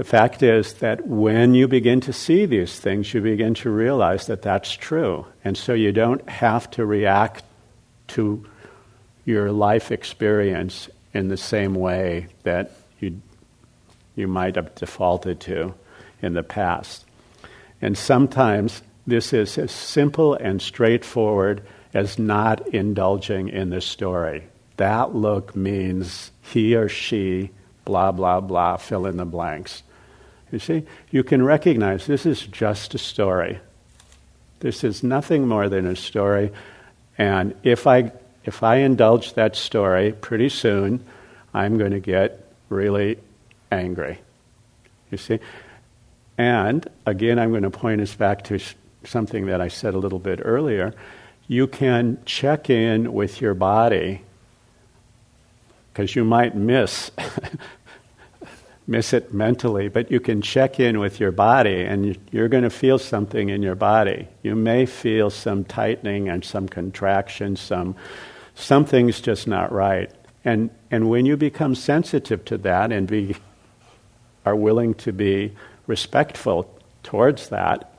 The 0.00 0.04
fact 0.04 0.42
is 0.42 0.72
that 0.76 1.06
when 1.06 1.52
you 1.52 1.68
begin 1.68 2.00
to 2.00 2.12
see 2.14 2.46
these 2.46 2.80
things, 2.80 3.12
you 3.12 3.20
begin 3.20 3.52
to 3.56 3.68
realize 3.68 4.28
that 4.28 4.40
that's 4.40 4.72
true. 4.72 5.26
And 5.44 5.58
so 5.58 5.74
you 5.74 5.92
don't 5.92 6.26
have 6.26 6.70
to 6.70 6.86
react 6.86 7.44
to 8.16 8.46
your 9.26 9.52
life 9.52 9.92
experience 9.92 10.88
in 11.12 11.28
the 11.28 11.36
same 11.36 11.74
way 11.74 12.28
that 12.44 12.72
you, 12.98 13.20
you 14.16 14.26
might 14.26 14.56
have 14.56 14.74
defaulted 14.74 15.38
to 15.40 15.74
in 16.22 16.32
the 16.32 16.42
past. 16.42 17.04
And 17.82 17.98
sometimes 17.98 18.80
this 19.06 19.34
is 19.34 19.58
as 19.58 19.70
simple 19.70 20.32
and 20.32 20.62
straightforward 20.62 21.60
as 21.92 22.18
not 22.18 22.66
indulging 22.68 23.50
in 23.50 23.68
the 23.68 23.82
story. 23.82 24.44
That 24.78 25.14
look 25.14 25.54
means 25.54 26.30
he 26.40 26.74
or 26.74 26.88
she, 26.88 27.50
blah, 27.84 28.12
blah, 28.12 28.40
blah, 28.40 28.78
fill 28.78 29.04
in 29.04 29.18
the 29.18 29.26
blanks. 29.26 29.82
You 30.52 30.58
see, 30.58 30.84
you 31.10 31.22
can 31.22 31.44
recognize 31.44 32.06
this 32.06 32.26
is 32.26 32.42
just 32.46 32.94
a 32.94 32.98
story. 32.98 33.60
This 34.60 34.84
is 34.84 35.02
nothing 35.02 35.46
more 35.46 35.68
than 35.68 35.86
a 35.86 35.96
story. 35.96 36.50
And 37.16 37.54
if 37.62 37.86
I, 37.86 38.12
if 38.44 38.62
I 38.62 38.76
indulge 38.76 39.34
that 39.34 39.56
story, 39.56 40.12
pretty 40.12 40.48
soon 40.48 41.04
I'm 41.54 41.78
going 41.78 41.92
to 41.92 42.00
get 42.00 42.52
really 42.68 43.18
angry. 43.70 44.18
You 45.10 45.18
see? 45.18 45.38
And 46.36 46.86
again, 47.06 47.38
I'm 47.38 47.50
going 47.50 47.62
to 47.62 47.70
point 47.70 48.00
us 48.00 48.14
back 48.14 48.44
to 48.44 48.58
something 49.04 49.46
that 49.46 49.60
I 49.60 49.68
said 49.68 49.94
a 49.94 49.98
little 49.98 50.18
bit 50.18 50.40
earlier. 50.42 50.94
You 51.48 51.66
can 51.66 52.18
check 52.24 52.70
in 52.70 53.12
with 53.12 53.40
your 53.40 53.54
body 53.54 54.22
because 55.92 56.14
you 56.14 56.24
might 56.24 56.54
miss 56.54 57.10
miss 58.90 59.12
it 59.12 59.32
mentally, 59.32 59.88
but 59.88 60.10
you 60.10 60.18
can 60.18 60.42
check 60.42 60.80
in 60.80 60.98
with 60.98 61.20
your 61.20 61.30
body 61.30 61.82
and 61.82 62.18
you're 62.32 62.48
going 62.48 62.64
to 62.64 62.70
feel 62.70 62.98
something 62.98 63.48
in 63.48 63.62
your 63.62 63.76
body. 63.76 64.26
You 64.42 64.56
may 64.56 64.84
feel 64.84 65.30
some 65.30 65.62
tightening 65.64 66.28
and 66.28 66.44
some 66.44 66.68
contraction, 66.68 67.54
some 67.54 67.94
something's 68.56 69.20
just 69.20 69.46
not 69.46 69.70
right. 69.70 70.10
And 70.44 70.70
and 70.90 71.08
when 71.08 71.24
you 71.24 71.36
become 71.36 71.76
sensitive 71.76 72.44
to 72.46 72.58
that 72.58 72.90
and 72.90 73.06
be 73.06 73.36
are 74.44 74.56
willing 74.56 74.94
to 74.94 75.12
be 75.12 75.52
respectful 75.86 76.68
towards 77.04 77.50
that, 77.50 77.94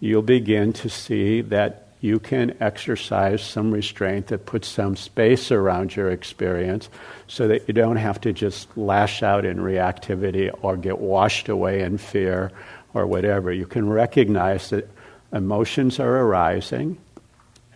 you'll 0.00 0.22
begin 0.22 0.72
to 0.72 0.88
see 0.88 1.40
that 1.42 1.85
you 2.06 2.20
can 2.20 2.56
exercise 2.60 3.42
some 3.42 3.72
restraint 3.72 4.28
that 4.28 4.46
puts 4.46 4.68
some 4.68 4.94
space 4.94 5.50
around 5.50 5.96
your 5.96 6.08
experience 6.08 6.88
so 7.26 7.48
that 7.48 7.66
you 7.66 7.74
don't 7.74 7.96
have 7.96 8.20
to 8.20 8.32
just 8.32 8.68
lash 8.76 9.24
out 9.24 9.44
in 9.44 9.58
reactivity 9.58 10.56
or 10.62 10.76
get 10.76 11.00
washed 11.00 11.48
away 11.48 11.80
in 11.82 11.98
fear 11.98 12.52
or 12.94 13.08
whatever. 13.08 13.52
You 13.52 13.66
can 13.66 13.88
recognize 13.88 14.70
that 14.70 14.88
emotions 15.32 15.98
are 15.98 16.20
arising 16.20 16.96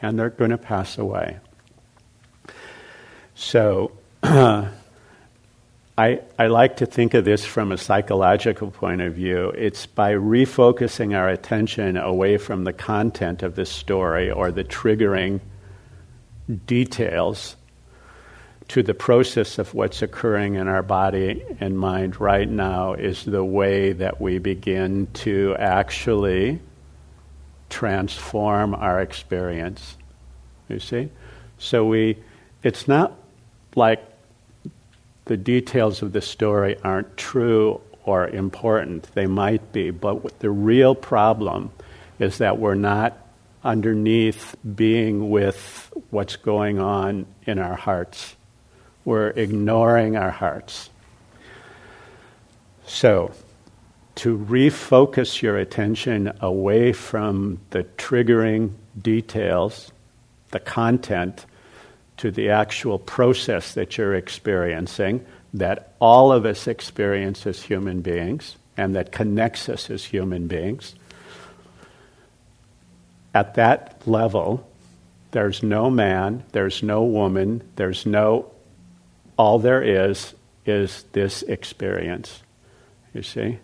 and 0.00 0.16
they're 0.16 0.30
going 0.30 0.52
to 0.52 0.58
pass 0.58 0.96
away. 0.96 1.38
So, 3.34 3.90
I, 5.98 6.20
I 6.38 6.46
like 6.46 6.76
to 6.78 6.86
think 6.86 7.14
of 7.14 7.24
this 7.24 7.44
from 7.44 7.72
a 7.72 7.78
psychological 7.78 8.70
point 8.70 9.02
of 9.02 9.14
view. 9.14 9.50
It's 9.50 9.86
by 9.86 10.12
refocusing 10.12 11.14
our 11.14 11.28
attention 11.28 11.96
away 11.96 12.38
from 12.38 12.64
the 12.64 12.72
content 12.72 13.42
of 13.42 13.54
the 13.54 13.66
story 13.66 14.30
or 14.30 14.50
the 14.50 14.64
triggering 14.64 15.40
details 16.66 17.56
to 18.68 18.82
the 18.82 18.94
process 18.94 19.58
of 19.58 19.74
what's 19.74 20.00
occurring 20.00 20.54
in 20.54 20.68
our 20.68 20.82
body 20.82 21.44
and 21.58 21.78
mind 21.78 22.20
right 22.20 22.48
now 22.48 22.94
is 22.94 23.24
the 23.24 23.44
way 23.44 23.92
that 23.92 24.20
we 24.20 24.38
begin 24.38 25.08
to 25.12 25.56
actually 25.58 26.60
transform 27.68 28.74
our 28.74 29.00
experience. 29.00 29.96
You 30.68 30.78
see? 30.78 31.10
So 31.58 31.84
we 31.84 32.22
it's 32.62 32.86
not 32.86 33.18
like 33.74 34.02
the 35.30 35.36
details 35.36 36.02
of 36.02 36.12
the 36.12 36.20
story 36.20 36.76
aren't 36.82 37.16
true 37.16 37.80
or 38.02 38.26
important. 38.26 39.06
They 39.14 39.26
might 39.26 39.70
be, 39.70 39.90
but 39.90 40.40
the 40.40 40.50
real 40.50 40.96
problem 40.96 41.70
is 42.18 42.38
that 42.38 42.58
we're 42.58 42.74
not 42.74 43.16
underneath 43.62 44.56
being 44.74 45.30
with 45.30 45.92
what's 46.10 46.34
going 46.34 46.80
on 46.80 47.26
in 47.46 47.60
our 47.60 47.76
hearts. 47.76 48.34
We're 49.04 49.28
ignoring 49.28 50.16
our 50.16 50.32
hearts. 50.32 50.90
So, 52.88 53.30
to 54.16 54.36
refocus 54.36 55.42
your 55.42 55.58
attention 55.58 56.32
away 56.40 56.92
from 56.92 57.60
the 57.70 57.84
triggering 57.84 58.72
details, 59.00 59.92
the 60.50 60.58
content, 60.58 61.46
to 62.20 62.30
the 62.30 62.50
actual 62.50 62.98
process 62.98 63.72
that 63.72 63.96
you're 63.96 64.14
experiencing, 64.14 65.24
that 65.54 65.94
all 66.00 66.30
of 66.32 66.44
us 66.44 66.66
experience 66.66 67.46
as 67.46 67.62
human 67.62 68.02
beings, 68.02 68.56
and 68.76 68.94
that 68.94 69.10
connects 69.10 69.70
us 69.70 69.88
as 69.88 70.04
human 70.04 70.46
beings. 70.46 70.94
At 73.32 73.54
that 73.54 74.02
level, 74.06 74.68
there's 75.30 75.62
no 75.62 75.88
man, 75.88 76.44
there's 76.52 76.82
no 76.82 77.04
woman, 77.04 77.62
there's 77.76 78.04
no, 78.04 78.50
all 79.38 79.58
there 79.58 79.82
is 79.82 80.34
is 80.66 81.06
this 81.12 81.42
experience. 81.44 82.42
You 83.14 83.22
see? 83.22 83.58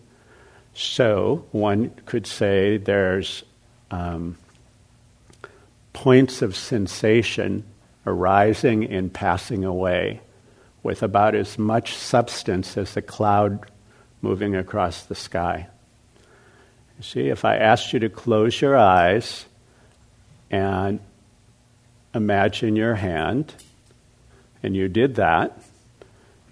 So, 0.72 1.44
one 1.52 1.90
could 2.06 2.26
say 2.26 2.78
there's 2.78 3.44
um, 3.90 4.38
points 5.92 6.40
of 6.40 6.56
sensation 6.56 7.62
arising 8.06 8.84
and 8.84 9.12
passing 9.12 9.64
away 9.64 10.20
with 10.82 11.02
about 11.02 11.34
as 11.34 11.58
much 11.58 11.94
substance 11.94 12.76
as 12.76 12.96
a 12.96 13.02
cloud 13.02 13.66
moving 14.22 14.54
across 14.54 15.02
the 15.02 15.14
sky. 15.14 15.66
See, 17.00 17.28
if 17.28 17.44
I 17.44 17.56
asked 17.56 17.92
you 17.92 17.98
to 18.00 18.08
close 18.08 18.60
your 18.60 18.76
eyes 18.76 19.44
and 20.50 21.00
imagine 22.14 22.76
your 22.76 22.94
hand, 22.94 23.52
and 24.62 24.74
you 24.74 24.88
did 24.88 25.16
that, 25.16 25.60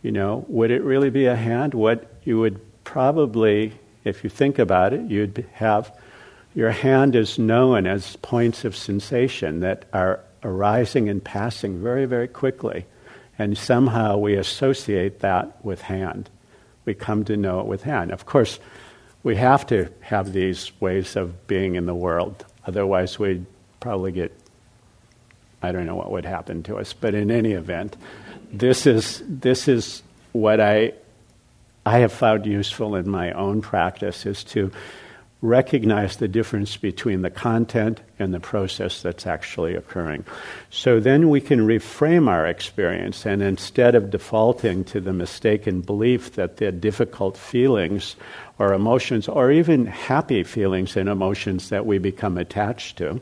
you 0.03 0.13
know, 0.13 0.45
would 0.49 0.71
it 0.71 0.83
really 0.83 1.11
be 1.11 1.27
a 1.27 1.37
hand? 1.37 1.73
What 1.73 2.13
you 2.25 2.39
would 2.41 2.61
probably, 2.85 3.73
if 4.05 4.23
you 4.23 4.31
think 4.31 4.59
about 4.59 4.93
it, 4.93 5.11
you'd 5.11 5.47
have 5.55 5.97
your 6.55 6.71
hand 6.71 7.17
is 7.17 7.39
known 7.39 7.87
as 7.87 8.17
points 8.17 8.65
of 8.65 8.77
sensation 8.77 9.61
that 9.61 9.87
are 9.93 10.21
arising 10.45 11.09
and 11.09 11.25
passing 11.25 11.83
very, 11.83 12.05
very 12.05 12.29
quickly. 12.29 12.87
And 13.39 13.59
somehow 13.59 14.19
we 14.19 14.35
associate 14.37 15.21
that 15.21 15.65
with 15.65 15.83
hand. 15.83 16.31
We 16.85 16.95
come 16.95 17.25
to 17.25 17.37
know 17.37 17.61
it 17.61 17.67
with 17.67 17.83
hand. 17.83 18.13
Of 18.13 18.27
course, 18.27 18.61
we 19.23 19.37
have 19.37 19.67
to 19.69 19.89
have 20.01 20.33
these 20.33 20.71
ways 20.81 21.17
of 21.17 21.47
being 21.47 21.75
in 21.75 21.87
the 21.87 21.95
world. 21.95 22.45
Otherwise, 22.67 23.19
we'd 23.19 23.47
probably 23.81 24.13
get, 24.13 24.33
I 25.63 25.73
don't 25.73 25.87
know 25.87 25.97
what 25.97 26.13
would 26.13 26.27
happen 26.27 26.63
to 26.65 26.77
us. 26.77 26.93
But 26.93 27.15
in 27.15 27.31
any 27.31 27.53
event, 27.53 27.97
this 28.53 28.87
is, 28.87 29.23
this 29.27 29.67
is 29.67 30.03
what 30.33 30.61
I, 30.61 30.93
I 31.87 31.99
have 31.99 32.13
found 32.13 32.47
useful 32.47 32.95
in 32.97 33.09
my 33.09 33.33
own 33.33 33.63
practice 33.63 34.27
is 34.27 34.45
to 34.45 34.71
recognize 35.45 36.17
the 36.17 36.27
difference 36.27 36.79
between 36.79 37.21
the 37.21 37.29
content 37.29 38.01
and 38.19 38.33
the 38.33 38.41
process 38.41 39.03
that's 39.03 39.27
actually 39.27 39.75
occurring. 39.75 40.25
So 40.71 41.01
then 41.01 41.29
we 41.29 41.43
can 41.43 41.67
reframe 41.67 42.31
our 42.31 42.47
experience, 42.47 43.27
and 43.27 43.43
instead 43.43 43.95
of 43.95 44.11
defaulting 44.11 44.85
to 44.85 45.01
the 45.01 45.13
mistaken 45.13 45.83
belief 45.83 46.33
that 46.37 46.57
the 46.57 46.73
difficult 46.73 47.37
feelings 47.37 48.17
or 48.59 48.73
emotions, 48.73 49.29
or 49.29 49.53
even 49.53 49.85
happy 49.85 50.45
feelings 50.45 50.97
and 50.97 51.11
emotions 51.11 51.69
that 51.69 51.85
we 51.85 51.99
become 51.99 52.39
attached 52.39 52.97
to, 52.97 53.21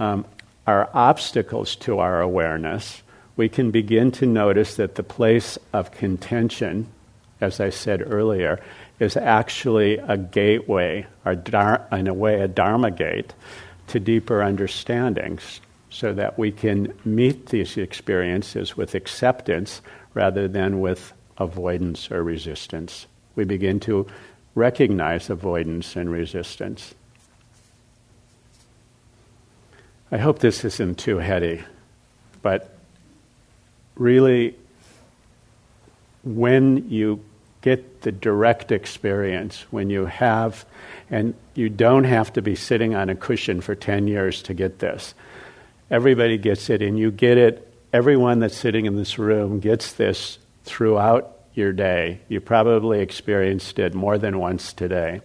um, 0.00 0.24
are 0.66 0.90
obstacles 0.92 1.76
to 1.76 2.00
our 2.00 2.20
awareness, 2.20 3.00
we 3.36 3.48
can 3.48 3.70
begin 3.70 4.10
to 4.10 4.26
notice 4.26 4.74
that 4.74 4.96
the 4.96 5.04
place 5.04 5.56
of 5.72 5.92
contention, 5.92 6.88
as 7.40 7.60
I 7.60 7.70
said 7.70 8.02
earlier, 8.04 8.58
is 9.02 9.16
actually 9.16 9.98
a 9.98 10.16
gateway, 10.16 11.04
or 11.24 11.32
in 11.32 12.06
a 12.06 12.14
way, 12.14 12.40
a 12.40 12.46
Dharma 12.46 12.92
gate 12.92 13.34
to 13.88 13.98
deeper 13.98 14.44
understandings 14.44 15.60
so 15.90 16.12
that 16.12 16.38
we 16.38 16.52
can 16.52 16.96
meet 17.04 17.46
these 17.46 17.76
experiences 17.76 18.76
with 18.76 18.94
acceptance 18.94 19.82
rather 20.14 20.46
than 20.46 20.80
with 20.80 21.12
avoidance 21.38 22.12
or 22.12 22.22
resistance. 22.22 23.08
We 23.34 23.42
begin 23.42 23.80
to 23.80 24.06
recognize 24.54 25.28
avoidance 25.30 25.96
and 25.96 26.08
resistance. 26.08 26.94
I 30.12 30.18
hope 30.18 30.38
this 30.38 30.64
isn't 30.64 30.98
too 30.98 31.18
heady, 31.18 31.64
but 32.40 32.78
really, 33.96 34.54
when 36.22 36.88
you 36.88 37.24
get 37.62 38.02
the 38.02 38.12
direct 38.12 38.72
experience 38.72 39.64
when 39.70 39.88
you 39.88 40.06
have, 40.06 40.66
and 41.10 41.34
you 41.54 41.68
don't 41.68 42.04
have 42.04 42.32
to 42.34 42.42
be 42.42 42.54
sitting 42.54 42.94
on 42.94 43.08
a 43.08 43.14
cushion 43.14 43.60
for 43.60 43.74
10 43.74 44.08
years 44.08 44.42
to 44.42 44.54
get 44.54 44.80
this. 44.80 45.14
Everybody 45.90 46.38
gets 46.38 46.68
it, 46.70 46.82
and 46.82 46.98
you 46.98 47.10
get 47.10 47.38
it. 47.38 47.72
Everyone 47.92 48.40
that's 48.40 48.56
sitting 48.56 48.86
in 48.86 48.96
this 48.96 49.18
room 49.18 49.60
gets 49.60 49.92
this 49.92 50.38
throughout 50.64 51.38
your 51.54 51.72
day. 51.72 52.20
You 52.28 52.40
probably 52.40 53.00
experienced 53.00 53.78
it 53.78 53.94
more 53.94 54.18
than 54.18 54.38
once 54.38 54.72
today. 54.72 55.20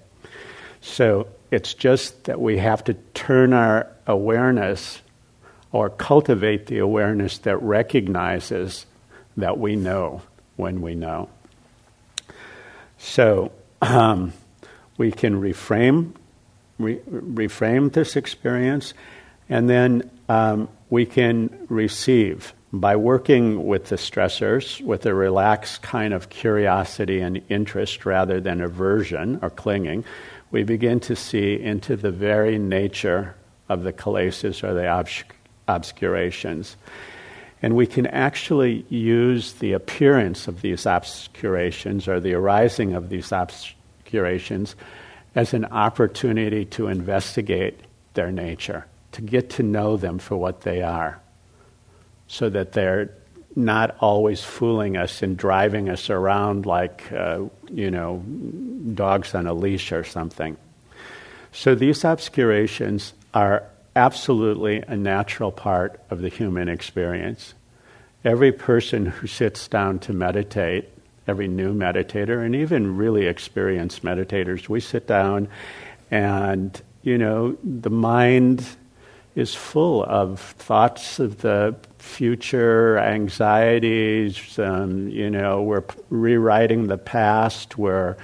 So 0.81 1.27
it's 1.51 1.73
just 1.73 2.25
that 2.25 2.39
we 2.39 2.57
have 2.57 2.83
to 2.85 2.93
turn 3.13 3.53
our 3.53 3.87
awareness 4.05 5.01
or 5.71 5.89
cultivate 5.89 6.67
the 6.67 6.79
awareness 6.79 7.39
that 7.39 7.57
recognizes 7.61 8.85
that 9.37 9.57
we 9.57 9.75
know 9.75 10.21
when 10.55 10.81
we 10.81 10.95
know. 10.95 11.29
So 12.97 13.51
um, 13.81 14.33
we 14.97 15.11
can 15.11 15.41
reframe, 15.41 16.13
re- 16.79 16.99
reframe 17.09 17.91
this 17.93 18.15
experience, 18.15 18.93
and 19.49 19.69
then 19.69 20.09
um, 20.29 20.69
we 20.89 21.05
can 21.05 21.67
receive 21.69 22.53
by 22.73 22.95
working 22.95 23.65
with 23.65 23.85
the 23.85 23.95
stressors 23.95 24.81
with 24.81 25.05
a 25.05 25.13
relaxed 25.13 25.81
kind 25.81 26.13
of 26.13 26.29
curiosity 26.29 27.21
and 27.21 27.41
interest 27.49 28.05
rather 28.05 28.41
than 28.41 28.61
aversion 28.61 29.39
or 29.41 29.49
clinging. 29.49 30.03
We 30.51 30.63
begin 30.63 30.99
to 31.01 31.15
see 31.15 31.59
into 31.59 31.95
the 31.95 32.11
very 32.11 32.57
nature 32.57 33.35
of 33.69 33.83
the 33.83 33.93
kilesas 33.93 34.63
or 34.63 34.73
the 34.73 35.25
obscurations. 35.67 36.75
And 37.61 37.75
we 37.75 37.87
can 37.87 38.05
actually 38.07 38.85
use 38.89 39.53
the 39.53 39.73
appearance 39.73 40.47
of 40.47 40.61
these 40.61 40.85
obscurations 40.85 42.07
or 42.07 42.19
the 42.19 42.33
arising 42.33 42.93
of 42.93 43.09
these 43.09 43.31
obscurations 43.31 44.75
as 45.33 45.53
an 45.53 45.65
opportunity 45.65 46.65
to 46.65 46.87
investigate 46.87 47.79
their 48.13 48.31
nature, 48.31 48.85
to 49.13 49.21
get 49.21 49.49
to 49.51 49.63
know 49.63 49.97
them 49.97 50.19
for 50.19 50.37
what 50.37 50.61
they 50.61 50.81
are, 50.81 51.19
so 52.27 52.49
that 52.49 52.73
they're 52.73 53.09
not 53.55 53.95
always 53.99 54.43
fooling 54.43 54.97
us 54.97 55.23
and 55.23 55.35
driving 55.35 55.89
us 55.89 56.11
around 56.11 56.67
like, 56.67 57.11
uh, 57.11 57.39
you 57.71 57.89
know, 57.89 58.23
dogs 58.93 59.33
on 59.33 59.47
a 59.47 59.53
leash 59.53 59.91
or 59.91 60.03
something. 60.03 60.55
So 61.51 61.73
these 61.73 62.05
obscurations 62.05 63.13
are 63.33 63.63
absolutely 63.97 64.83
a 64.87 64.95
natural 64.95 65.51
part 65.51 65.99
of 66.11 66.21
the 66.21 66.29
human 66.29 66.69
experience. 66.69 67.55
Every 68.23 68.51
person 68.51 69.07
who 69.07 69.25
sits 69.25 69.67
down 69.67 69.97
to 69.99 70.13
meditate, 70.13 70.87
every 71.27 71.47
new 71.47 71.73
meditator, 71.73 72.45
and 72.45 72.55
even 72.55 72.95
really 72.95 73.25
experienced 73.25 74.03
meditators, 74.03 74.69
we 74.69 74.81
sit 74.81 75.07
down 75.07 75.47
and, 76.11 76.79
you 77.01 77.17
know, 77.17 77.57
the 77.63 77.89
mind 77.89 78.63
is 79.35 79.55
full 79.55 80.03
of 80.03 80.39
thoughts 80.39 81.19
of 81.19 81.39
the 81.39 81.75
future, 81.97 82.99
anxieties, 82.99 84.59
um, 84.59 85.09
you 85.09 85.29
know, 85.29 85.63
we're 85.63 85.83
rewriting 86.11 86.85
the 86.85 86.97
past, 86.99 87.79
we're, 87.79 88.15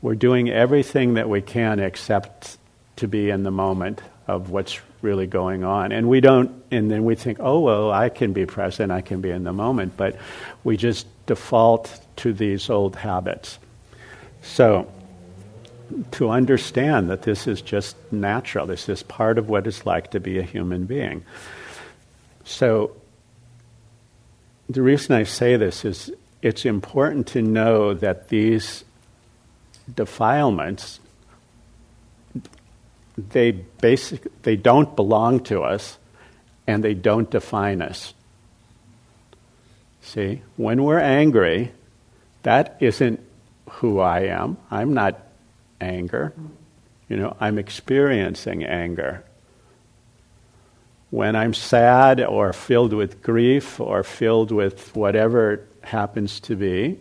we're 0.00 0.14
doing 0.14 0.48
everything 0.48 1.14
that 1.14 1.28
we 1.28 1.42
can 1.42 1.78
except 1.78 2.56
to 2.96 3.06
be 3.06 3.28
in 3.28 3.42
the 3.42 3.50
moment 3.50 4.00
of 4.26 4.48
what's 4.50 4.80
really 5.02 5.26
going 5.26 5.64
on. 5.64 5.92
And 5.92 6.08
we 6.08 6.20
don't, 6.20 6.62
and 6.70 6.90
then 6.90 7.04
we 7.04 7.14
think, 7.14 7.38
oh, 7.40 7.60
well, 7.60 7.90
I 7.90 8.08
can 8.08 8.32
be 8.32 8.46
present, 8.46 8.92
I 8.92 9.00
can 9.00 9.20
be 9.20 9.30
in 9.30 9.44
the 9.44 9.52
moment, 9.52 9.96
but 9.96 10.16
we 10.64 10.76
just 10.76 11.06
default 11.26 12.00
to 12.16 12.32
these 12.32 12.70
old 12.70 12.96
habits. 12.96 13.58
So, 14.42 14.90
to 16.12 16.30
understand 16.30 17.10
that 17.10 17.22
this 17.22 17.46
is 17.46 17.60
just 17.62 17.96
natural, 18.12 18.66
this 18.66 18.88
is 18.88 19.02
part 19.02 19.38
of 19.38 19.48
what 19.48 19.66
it's 19.66 19.84
like 19.86 20.12
to 20.12 20.20
be 20.20 20.38
a 20.38 20.42
human 20.42 20.84
being. 20.84 21.24
So, 22.44 22.92
the 24.68 24.82
reason 24.82 25.16
I 25.16 25.24
say 25.24 25.56
this 25.56 25.84
is 25.84 26.12
it's 26.42 26.64
important 26.64 27.26
to 27.28 27.42
know 27.42 27.92
that 27.94 28.28
these 28.28 28.84
defilements 29.92 31.00
they 33.30 33.50
basic 33.52 34.42
they 34.42 34.56
don't 34.56 34.96
belong 34.96 35.40
to 35.44 35.62
us 35.62 35.98
and 36.66 36.82
they 36.82 36.94
don't 36.94 37.30
define 37.30 37.82
us. 37.82 38.14
See, 40.00 40.42
when 40.56 40.82
we're 40.82 40.98
angry, 40.98 41.72
that 42.42 42.76
isn't 42.80 43.20
who 43.68 44.00
I 44.00 44.20
am. 44.20 44.56
I'm 44.70 44.94
not 44.94 45.20
anger. 45.80 46.32
You 47.08 47.16
know, 47.16 47.36
I'm 47.40 47.58
experiencing 47.58 48.64
anger. 48.64 49.24
When 51.10 51.34
I'm 51.34 51.54
sad 51.54 52.20
or 52.20 52.52
filled 52.52 52.92
with 52.92 53.22
grief 53.22 53.80
or 53.80 54.04
filled 54.04 54.52
with 54.52 54.94
whatever 54.94 55.52
it 55.54 55.66
happens 55.82 56.38
to 56.40 56.54
be, 56.54 57.00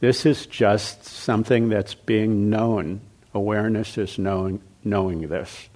this 0.00 0.26
is 0.26 0.46
just 0.46 1.04
something 1.04 1.68
that's 1.68 1.94
being 1.94 2.50
known. 2.50 3.00
Awareness 3.34 3.98
is 3.98 4.18
knowing, 4.18 4.60
knowing 4.86 5.28
this. 5.28 5.68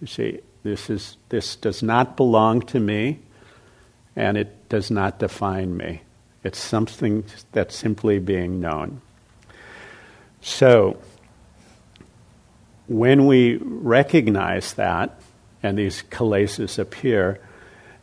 You 0.00 0.06
see, 0.06 0.40
this, 0.62 0.90
is, 0.90 1.16
this 1.30 1.56
does 1.56 1.82
not 1.82 2.16
belong 2.16 2.60
to 2.62 2.78
me 2.78 3.18
and 4.14 4.36
it 4.36 4.68
does 4.68 4.90
not 4.90 5.18
define 5.18 5.76
me. 5.76 6.02
It's 6.44 6.58
something 6.58 7.24
that's 7.52 7.74
simply 7.74 8.18
being 8.18 8.60
known. 8.60 9.00
So, 10.40 10.98
when 12.88 13.26
we 13.26 13.56
recognize 13.56 14.74
that 14.74 15.18
and 15.62 15.78
these 15.78 16.02
kilesas 16.10 16.78
appear, 16.78 17.40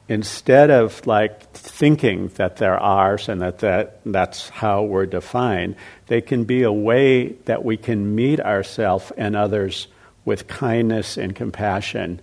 instead 0.08 0.72
of 0.72 1.06
like 1.06 1.52
thinking 1.52 2.30
that 2.36 2.58
they're 2.58 2.80
ours 2.80 3.30
and 3.30 3.42
that, 3.42 3.60
that 3.60 4.00
that's 4.06 4.50
how 4.50 4.84
we're 4.84 5.06
defined, 5.06 5.76
they 6.08 6.22
can 6.22 6.46
be 6.46 6.64
a 6.64 6.72
way 6.72 7.34
that 7.46 7.64
we 7.64 7.76
can 7.78 8.16
meet 8.16 8.40
ourselves 8.40 9.12
and 9.18 9.36
others 9.36 9.88
with 10.26 10.48
kindness 10.48 11.18
and 11.18 11.36
compassion, 11.36 12.22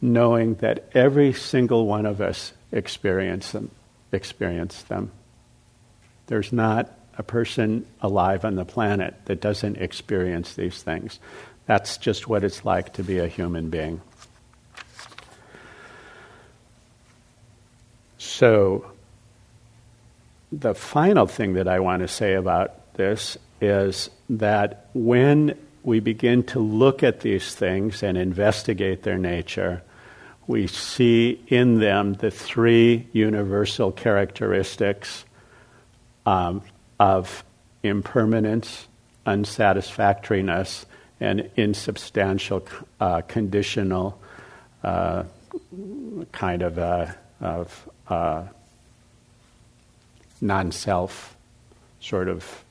knowing 0.00 0.54
that 0.56 0.88
every 0.94 1.32
single 1.32 1.86
one 1.86 2.06
of 2.06 2.20
us 2.20 2.52
experience 2.72 3.52
them. 3.52 3.70
Experience 4.12 4.82
them. 4.82 5.10
There's 6.26 6.52
not 6.52 6.90
a 7.18 7.22
person 7.22 7.86
alive 8.00 8.44
on 8.44 8.56
the 8.56 8.64
planet 8.64 9.14
that 9.26 9.40
doesn't 9.40 9.76
experience 9.76 10.54
these 10.54 10.82
things. 10.82 11.18
That's 11.66 11.96
just 11.96 12.28
what 12.28 12.44
it's 12.44 12.64
like 12.64 12.94
to 12.94 13.02
be 13.02 13.18
a 13.18 13.28
human 13.28 13.70
being. 13.70 14.00
So, 18.18 18.90
the 20.50 20.74
final 20.74 21.26
thing 21.26 21.54
that 21.54 21.68
I 21.68 21.80
want 21.80 22.02
to 22.02 22.08
say 22.08 22.34
about 22.34 22.94
this 22.94 23.38
is 23.60 24.10
that 24.28 24.88
when 24.92 25.56
we 25.82 26.00
begin 26.00 26.42
to 26.44 26.60
look 26.60 27.02
at 27.02 27.20
these 27.20 27.54
things 27.54 28.02
and 28.02 28.16
investigate 28.16 29.02
their 29.02 29.18
nature, 29.18 29.82
we 30.46 30.66
see 30.66 31.40
in 31.48 31.78
them 31.78 32.14
the 32.14 32.30
three 32.30 33.06
universal 33.12 33.92
characteristics 33.92 35.24
um, 36.26 36.62
of 36.98 37.44
impermanence, 37.82 38.86
unsatisfactoriness, 39.26 40.86
and 41.20 41.48
insubstantial, 41.56 42.66
uh, 43.00 43.22
conditional 43.22 44.20
uh, 44.82 45.22
kind 46.32 46.62
of, 46.62 46.78
uh, 46.78 47.06
of 47.40 47.88
uh, 48.08 48.44
non 50.40 50.72
self 50.72 51.36
sort 52.00 52.28
of 52.28 52.64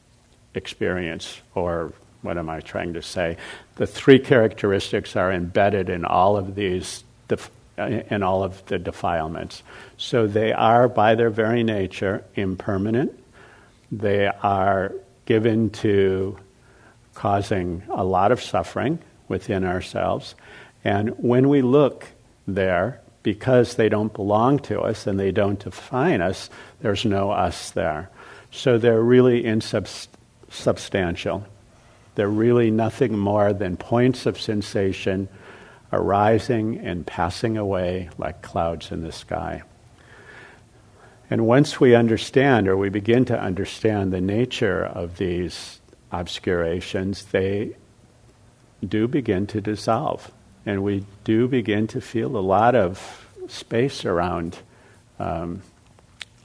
experience, 0.54 1.40
or 1.56 1.94
what 2.22 2.38
am 2.38 2.50
I 2.50 2.60
trying 2.60 2.94
to 2.94 3.02
say? 3.02 3.38
The 3.76 3.88
three 3.88 4.20
characteristics 4.20 5.16
are 5.16 5.32
embedded 5.32 5.90
in 5.90 6.06
all 6.06 6.38
of 6.38 6.56
these, 6.56 7.04
uh, 7.30 7.38
in 7.80 8.24
all 8.24 8.44
of 8.44 8.66
the 8.68 8.78
defilements. 8.78 9.64
So 9.98 10.28
they 10.28 10.54
are, 10.54 10.88
by 10.88 11.16
their 11.16 11.30
very 11.30 11.64
nature, 11.64 12.24
impermanent. 12.36 13.18
They 13.92 14.28
are 14.28 14.94
given 15.26 15.70
to 15.70 16.38
causing 17.16 17.84
a 17.90 18.04
lot 18.04 18.32
of 18.32 18.42
suffering 18.42 19.00
within 19.28 19.64
ourselves. 19.64 20.36
And 20.84 21.10
when 21.18 21.50
we 21.50 21.62
look 21.62 22.08
there, 22.48 23.02
because 23.24 23.76
they 23.76 23.90
don't 23.90 24.14
belong 24.14 24.60
to 24.60 24.82
us 24.82 25.08
and 25.08 25.20
they 25.20 25.32
don't 25.32 25.60
define 25.60 26.22
us, 26.22 26.50
there's 26.82 27.06
no 27.06 27.32
us 27.32 27.72
there. 27.72 28.10
So 28.52 28.78
they're 28.78 29.02
really 29.02 29.46
insubstantial. 29.46 31.46
They're 32.22 32.30
really 32.30 32.70
nothing 32.70 33.18
more 33.18 33.52
than 33.52 33.78
points 33.78 34.28
of 34.28 34.40
sensation 34.40 35.28
arising 35.92 36.78
and 36.78 37.04
passing 37.04 37.58
away 37.58 38.12
like 38.20 38.44
clouds 38.44 38.92
in 38.92 39.02
the 39.02 39.12
sky. 39.12 39.64
And 41.32 41.48
once 41.48 41.80
we 41.80 41.96
understand, 41.96 42.68
or 42.68 42.78
we 42.78 42.90
begin 42.90 43.26
to 43.26 43.42
understand 43.42 44.14
the 44.14 44.22
nature 44.22 44.86
of 44.86 45.18
these 45.18 45.82
obscurations, 46.12 47.26
they 47.26 47.76
do 48.88 49.08
begin 49.08 49.48
to 49.48 49.60
dissolve. 49.60 50.32
And 50.64 50.84
we 50.84 51.08
do 51.24 51.48
begin 51.48 51.88
to 51.88 52.02
feel 52.02 52.38
a 52.38 52.38
lot 52.38 52.76
of 52.76 53.28
space 53.48 54.06
around 54.06 54.60
um, 55.18 55.64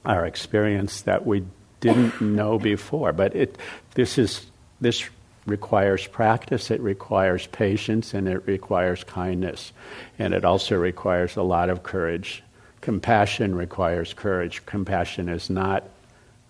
our 0.07 0.25
experience 0.25 1.03
that 1.03 1.27
we 1.27 1.45
didn't 1.81 2.19
know 2.23 2.59
before. 2.59 3.13
But 3.13 3.37
it, 3.37 3.59
this, 3.93 4.17
is, 4.17 4.47
this 4.81 5.07
requires 5.47 6.07
practice, 6.07 6.71
it 6.71 6.81
requires 6.81 7.47
patience, 7.47 8.13
and 8.15 8.29
it 8.29 8.47
requires 8.47 9.05
kindness. 9.05 9.73
And 10.19 10.35
it 10.35 10.45
also 10.45 10.77
requires 10.77 11.37
a 11.37 11.43
lot 11.43 11.71
of 11.71 11.83
courage 11.83 12.43
Compassion 12.87 13.57
requires 13.57 14.15
courage. 14.15 14.65
Compassion 14.65 15.29
is 15.29 15.51
not 15.51 15.83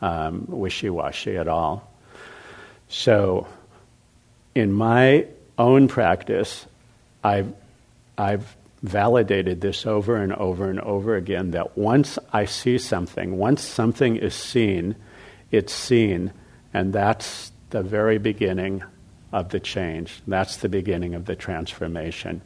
um, 0.03 0.44
wishy 0.49 0.90
washy 0.90 1.38
at 1.38 1.49
all. 1.49 1.90
So, 2.88 3.47
in 4.55 4.70
my 4.70 5.28
own 5.57 5.88
practice, 5.88 6.66
I've, 7.24 7.55
I've 8.18 8.55
validated 8.82 9.62
this 9.62 9.86
over 9.86 10.16
and 10.16 10.30
over 10.34 10.68
and 10.68 10.78
over 10.80 11.16
again 11.16 11.53
that 11.53 11.78
once 11.78 12.18
I 12.34 12.44
see 12.44 12.76
something, 12.76 13.38
once 13.38 13.62
something 13.62 14.16
is 14.16 14.34
seen, 14.34 14.94
it's 15.51 15.72
seen, 15.72 16.32
and 16.74 16.92
that's 16.92 17.51
the 17.71 17.83
very 17.83 18.19
beginning 18.19 18.83
of 19.33 19.51
the 19.51 19.61
change. 19.61 20.23
That's 20.27 20.57
the 20.59 20.69
beginning 20.69 21.14
of 21.14 21.27
the 21.27 21.37
transformation. 21.37 22.43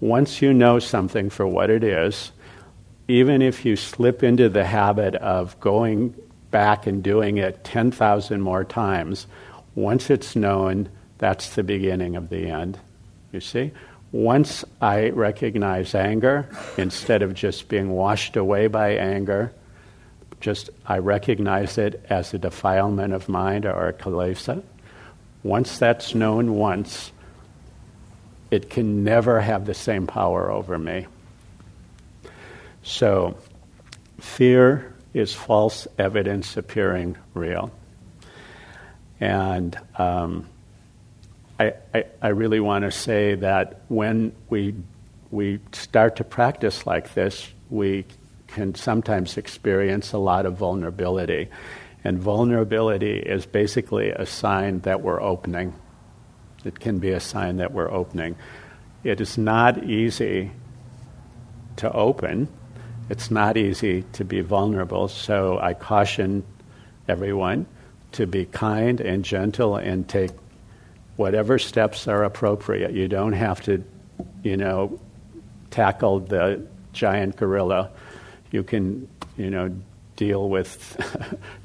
Once 0.00 0.42
you 0.42 0.52
know 0.52 0.78
something 0.78 1.30
for 1.30 1.46
what 1.46 1.70
it 1.70 1.84
is, 1.84 2.32
even 3.08 3.42
if 3.42 3.64
you 3.64 3.76
slip 3.76 4.22
into 4.22 4.48
the 4.48 4.64
habit 4.64 5.14
of 5.16 5.58
going 5.60 6.14
back 6.50 6.86
and 6.86 7.02
doing 7.02 7.38
it 7.38 7.64
10,000 7.64 8.40
more 8.40 8.64
times, 8.64 9.26
once 9.74 10.10
it's 10.10 10.36
known, 10.36 10.88
that's 11.18 11.54
the 11.54 11.62
beginning 11.62 12.16
of 12.16 12.28
the 12.28 12.46
end. 12.46 12.78
You 13.32 13.40
see? 13.40 13.72
Once 14.12 14.64
I 14.80 15.08
recognize 15.10 15.94
anger, 15.94 16.48
instead 16.76 17.22
of 17.22 17.34
just 17.34 17.68
being 17.68 17.90
washed 17.90 18.36
away 18.36 18.66
by 18.66 18.90
anger, 18.90 19.52
just 20.42 20.68
I 20.84 20.98
recognize 20.98 21.78
it 21.78 22.04
as 22.10 22.34
a 22.34 22.38
defilement 22.38 23.14
of 23.14 23.28
mind 23.28 23.64
or 23.64 23.88
a 23.88 23.92
kilesa. 23.94 24.62
Once 25.42 25.78
that's 25.78 26.14
known 26.14 26.54
once, 26.54 27.12
it 28.50 28.68
can 28.68 29.02
never 29.02 29.40
have 29.40 29.64
the 29.64 29.74
same 29.74 30.06
power 30.06 30.50
over 30.50 30.76
me. 30.76 31.06
So, 32.82 33.38
fear 34.20 34.94
is 35.14 35.32
false 35.32 35.86
evidence 35.98 36.56
appearing 36.56 37.16
real. 37.32 37.70
And 39.20 39.78
um, 39.96 40.48
I, 41.58 41.74
I, 41.94 42.04
I, 42.20 42.28
really 42.28 42.58
want 42.58 42.84
to 42.84 42.90
say 42.90 43.36
that 43.36 43.82
when 43.88 44.32
we, 44.48 44.74
we 45.30 45.60
start 45.70 46.16
to 46.16 46.24
practice 46.24 46.86
like 46.86 47.14
this, 47.14 47.48
we 47.70 48.04
can 48.52 48.74
sometimes 48.74 49.36
experience 49.36 50.12
a 50.12 50.18
lot 50.18 50.46
of 50.46 50.56
vulnerability. 50.56 51.48
And 52.04 52.18
vulnerability 52.18 53.18
is 53.18 53.46
basically 53.46 54.10
a 54.10 54.26
sign 54.26 54.80
that 54.80 55.02
we're 55.02 55.20
opening. 55.20 55.74
It 56.64 56.80
can 56.80 56.98
be 56.98 57.10
a 57.10 57.20
sign 57.20 57.56
that 57.56 57.72
we're 57.72 57.90
opening. 57.90 58.36
It 59.04 59.20
is 59.20 59.38
not 59.38 59.84
easy 59.84 60.52
to 61.76 61.90
open 61.92 62.48
it's 63.08 63.30
not 63.30 63.56
easy 63.56 64.04
to 64.14 64.24
be 64.24 64.40
vulnerable, 64.40 65.08
so 65.08 65.58
I 65.58 65.74
caution 65.74 66.44
everyone 67.08 67.66
to 68.12 68.26
be 68.26 68.46
kind 68.46 69.00
and 69.00 69.24
gentle 69.24 69.76
and 69.76 70.08
take 70.08 70.30
whatever 71.16 71.58
steps 71.58 72.08
are 72.08 72.24
appropriate. 72.24 72.92
You 72.92 73.08
don't 73.08 73.32
have 73.32 73.60
to, 73.62 73.84
you 74.42 74.56
know, 74.56 75.00
tackle 75.70 76.20
the 76.20 76.66
giant 76.92 77.36
gorilla. 77.36 77.90
You 78.52 78.62
can, 78.62 79.08
you 79.36 79.50
know, 79.50 79.74
deal 80.14 80.48
with 80.48 80.96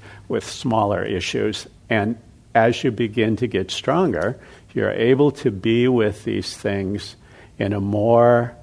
with 0.28 0.44
smaller 0.44 1.04
issues. 1.04 1.68
And 1.90 2.18
as 2.56 2.84
you 2.84 2.92
begin 2.92 3.36
to 3.38 3.48
get 3.48 3.70
stronger, 3.70 4.40
you're 4.74 4.92
able 4.92 5.32
to 5.32 5.52
be 5.52 5.88
with 5.88 6.24
these 6.24 6.58
things 6.58 7.16
in 7.60 7.74
a 7.74 7.80
more 7.80 8.56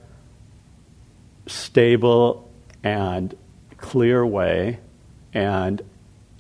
stable 1.46 2.50
and 2.82 3.36
clear 3.78 4.24
way, 4.24 4.78
and 5.32 5.80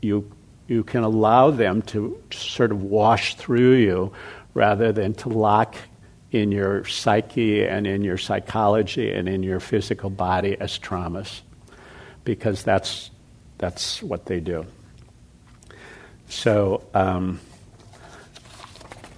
you 0.00 0.30
you 0.66 0.82
can 0.82 1.02
allow 1.02 1.50
them 1.50 1.82
to 1.82 2.20
sort 2.32 2.72
of 2.72 2.82
wash 2.82 3.34
through 3.36 3.74
you 3.74 4.12
rather 4.54 4.92
than 4.92 5.12
to 5.14 5.28
lock 5.28 5.76
in 6.30 6.50
your 6.50 6.84
psyche 6.86 7.64
and 7.64 7.86
in 7.86 8.02
your 8.02 8.16
psychology 8.16 9.12
and 9.12 9.28
in 9.28 9.42
your 9.42 9.60
physical 9.60 10.10
body 10.10 10.56
as 10.58 10.78
traumas 10.78 11.42
because 12.24 12.62
that's 12.62 13.10
that's 13.58 14.02
what 14.02 14.26
they 14.26 14.40
do 14.40 14.66
so 16.28 16.82
um, 16.94 17.40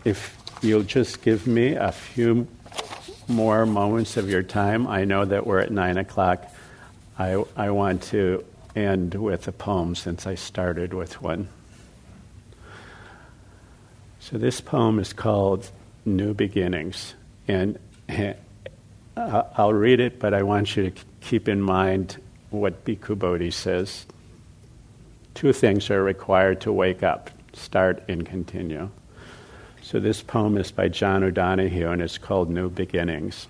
if 0.04 0.36
you'll 0.62 0.82
just 0.82 1.22
give 1.22 1.46
me 1.46 1.74
a 1.74 1.92
few 1.92 2.46
more 3.28 3.66
moments 3.66 4.16
of 4.16 4.28
your 4.30 4.42
time 4.42 4.86
i 4.86 5.04
know 5.04 5.24
that 5.24 5.46
we're 5.46 5.58
at 5.58 5.70
nine 5.70 5.96
o'clock 5.96 6.50
I, 7.18 7.42
I 7.56 7.70
want 7.70 8.02
to 8.04 8.44
end 8.74 9.14
with 9.14 9.48
a 9.48 9.52
poem 9.52 9.94
since 9.94 10.26
I 10.26 10.34
started 10.34 10.92
with 10.92 11.22
one. 11.22 11.48
So 14.20 14.36
this 14.36 14.60
poem 14.60 14.98
is 14.98 15.12
called 15.12 15.70
New 16.04 16.34
Beginnings. 16.34 17.14
And 17.48 17.78
I'll 19.16 19.72
read 19.72 20.00
it, 20.00 20.18
but 20.18 20.34
I 20.34 20.42
want 20.42 20.76
you 20.76 20.90
to 20.90 21.02
keep 21.20 21.48
in 21.48 21.62
mind 21.62 22.20
what 22.60 22.84
Bhikkhu 22.84 23.18
Bodhi 23.18 23.50
says. 23.50 24.06
Two 25.34 25.52
things 25.52 25.90
are 25.90 26.02
required 26.02 26.60
to 26.62 26.72
wake 26.72 27.02
up 27.02 27.30
start 27.52 28.02
and 28.08 28.26
continue. 28.26 28.90
So 29.82 30.00
this 30.00 30.22
poem 30.22 30.58
is 30.58 30.70
by 30.70 30.88
John 30.88 31.24
O'Donohue 31.24 31.88
and 31.88 32.02
it's 32.02 32.18
called 32.18 32.50
New 32.50 32.68
Beginnings 32.68 33.48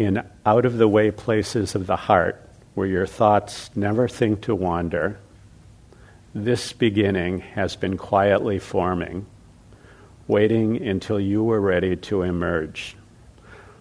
in 0.00 0.22
out 0.46 0.64
of 0.64 0.78
the 0.78 0.88
way 0.88 1.10
places 1.10 1.74
of 1.74 1.86
the 1.86 1.96
heart 1.96 2.48
where 2.74 2.86
your 2.86 3.06
thoughts 3.06 3.70
never 3.76 4.08
think 4.08 4.40
to 4.40 4.54
wander, 4.54 5.18
this 6.34 6.72
beginning 6.72 7.40
has 7.40 7.76
been 7.76 7.98
quietly 7.98 8.58
forming, 8.58 9.26
waiting 10.26 10.80
until 10.82 11.20
you 11.20 11.44
were 11.44 11.60
ready 11.60 11.96
to 11.96 12.22
emerge. 12.22 12.96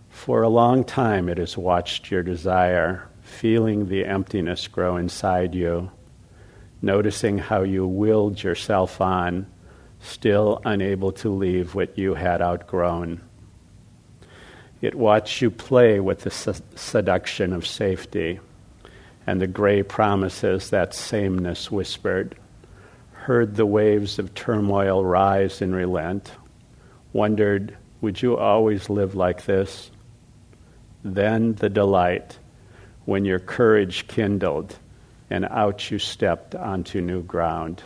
For 0.10 0.42
a 0.42 0.50
long 0.50 0.84
time, 0.84 1.30
it 1.30 1.38
has 1.38 1.58
watched 1.58 2.12
your 2.12 2.24
desire, 2.24 3.08
feeling 3.30 3.88
the 3.88 4.06
emptiness 4.06 4.68
grow 4.68 4.98
inside 4.98 5.56
you, 5.56 5.92
noticing 6.82 7.38
how 7.38 7.62
you 7.62 7.86
willed 7.86 8.42
yourself 8.42 9.00
on, 9.00 9.46
still 10.02 10.62
unable 10.66 11.12
to 11.12 11.30
leave 11.30 11.76
what 11.76 11.98
you 11.98 12.16
had 12.16 12.42
outgrown. 12.42 13.22
It 14.82 14.96
watched 14.96 15.42
you 15.42 15.52
play 15.52 16.00
with 16.00 16.22
the 16.22 16.62
seduction 16.76 17.54
of 17.54 17.68
safety 17.68 18.40
and 19.28 19.40
the 19.40 19.48
gray 19.48 19.84
promises 19.84 20.72
that 20.72 20.94
sameness 20.96 21.70
whispered, 21.70 22.36
heard 23.12 23.56
the 23.56 23.66
waves 23.66 24.18
of 24.18 24.34
turmoil 24.34 25.06
rise 25.06 25.62
and 25.62 25.76
relent, 25.76 26.32
wondered 27.14 27.78
Would 28.02 28.22
you 28.22 28.38
always 28.38 28.90
live 28.90 29.14
like 29.14 29.46
this? 29.46 29.92
Then 31.04 31.54
the 31.54 31.70
delight 31.70 32.39
when 33.10 33.26
your 33.26 33.40
courage 33.40 34.08
kindled 34.08 34.78
and 35.32 35.44
out 35.46 35.90
you 35.90 35.98
stepped 35.98 36.54
onto 36.54 37.02
new 37.02 37.24
ground. 37.24 37.82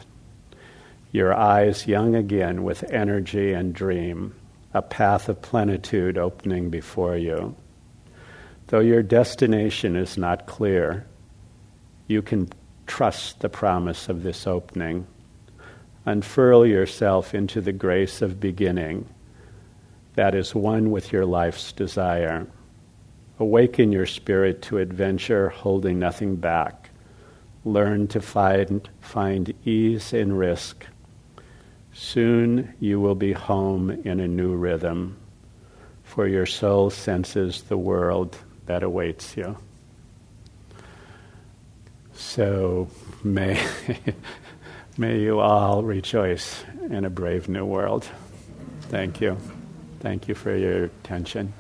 Your 1.14 1.34
eyes 1.34 1.88
young 1.88 2.14
again 2.14 2.64
with 2.64 2.84
energy 2.92 3.54
and 3.54 3.74
dream, 3.74 4.36
a 4.74 4.82
path 4.82 5.30
of 5.30 5.42
plenitude 5.42 6.18
opening 6.18 6.70
before 6.70 7.16
you. 7.16 7.56
Though 8.68 8.82
your 8.82 9.02
destination 9.02 9.96
is 9.96 10.18
not 10.18 10.46
clear, 10.46 11.06
you 12.08 12.22
can 12.22 12.50
trust 12.86 13.40
the 13.40 13.48
promise 13.48 14.10
of 14.10 14.24
this 14.24 14.46
opening. 14.46 15.08
Unfurl 16.06 16.66
yourself 16.66 17.34
into 17.34 17.62
the 17.62 17.72
grace 17.72 18.22
of 18.22 18.42
beginning 18.42 19.08
that 20.16 20.36
is 20.36 20.54
one 20.54 20.92
with 20.92 21.12
your 21.12 21.26
life's 21.26 21.72
desire. 21.72 22.46
Awaken 23.44 23.92
your 23.92 24.06
spirit 24.06 24.62
to 24.62 24.78
adventure, 24.78 25.50
holding 25.50 26.00
nothing 26.00 26.38
back. 26.38 26.92
Learn 27.66 28.08
to 28.08 28.22
find, 28.22 28.88
find 29.02 29.54
ease 29.66 30.14
in 30.14 30.32
risk. 30.32 30.86
Soon 31.92 32.74
you 32.80 33.02
will 33.02 33.16
be 33.16 33.34
home 33.34 33.90
in 33.90 34.22
a 34.22 34.30
new 34.30 34.56
rhythm, 34.56 35.18
for 36.06 36.26
your 36.26 36.46
soul 36.46 36.90
senses 36.90 37.64
the 37.64 37.78
world 37.78 38.38
that 38.66 38.82
awaits 38.82 39.36
you. 39.36 39.58
So 42.14 42.88
may, 43.26 43.62
may 44.98 45.20
you 45.20 45.42
all 45.42 45.84
rejoice 45.84 46.64
in 46.90 47.04
a 47.04 47.10
brave 47.10 47.50
new 47.50 47.66
world. 47.66 48.08
Thank 48.84 49.20
you. 49.20 49.38
Thank 50.00 50.30
you 50.30 50.34
for 50.34 50.56
your 50.56 50.86
attention. 50.86 51.52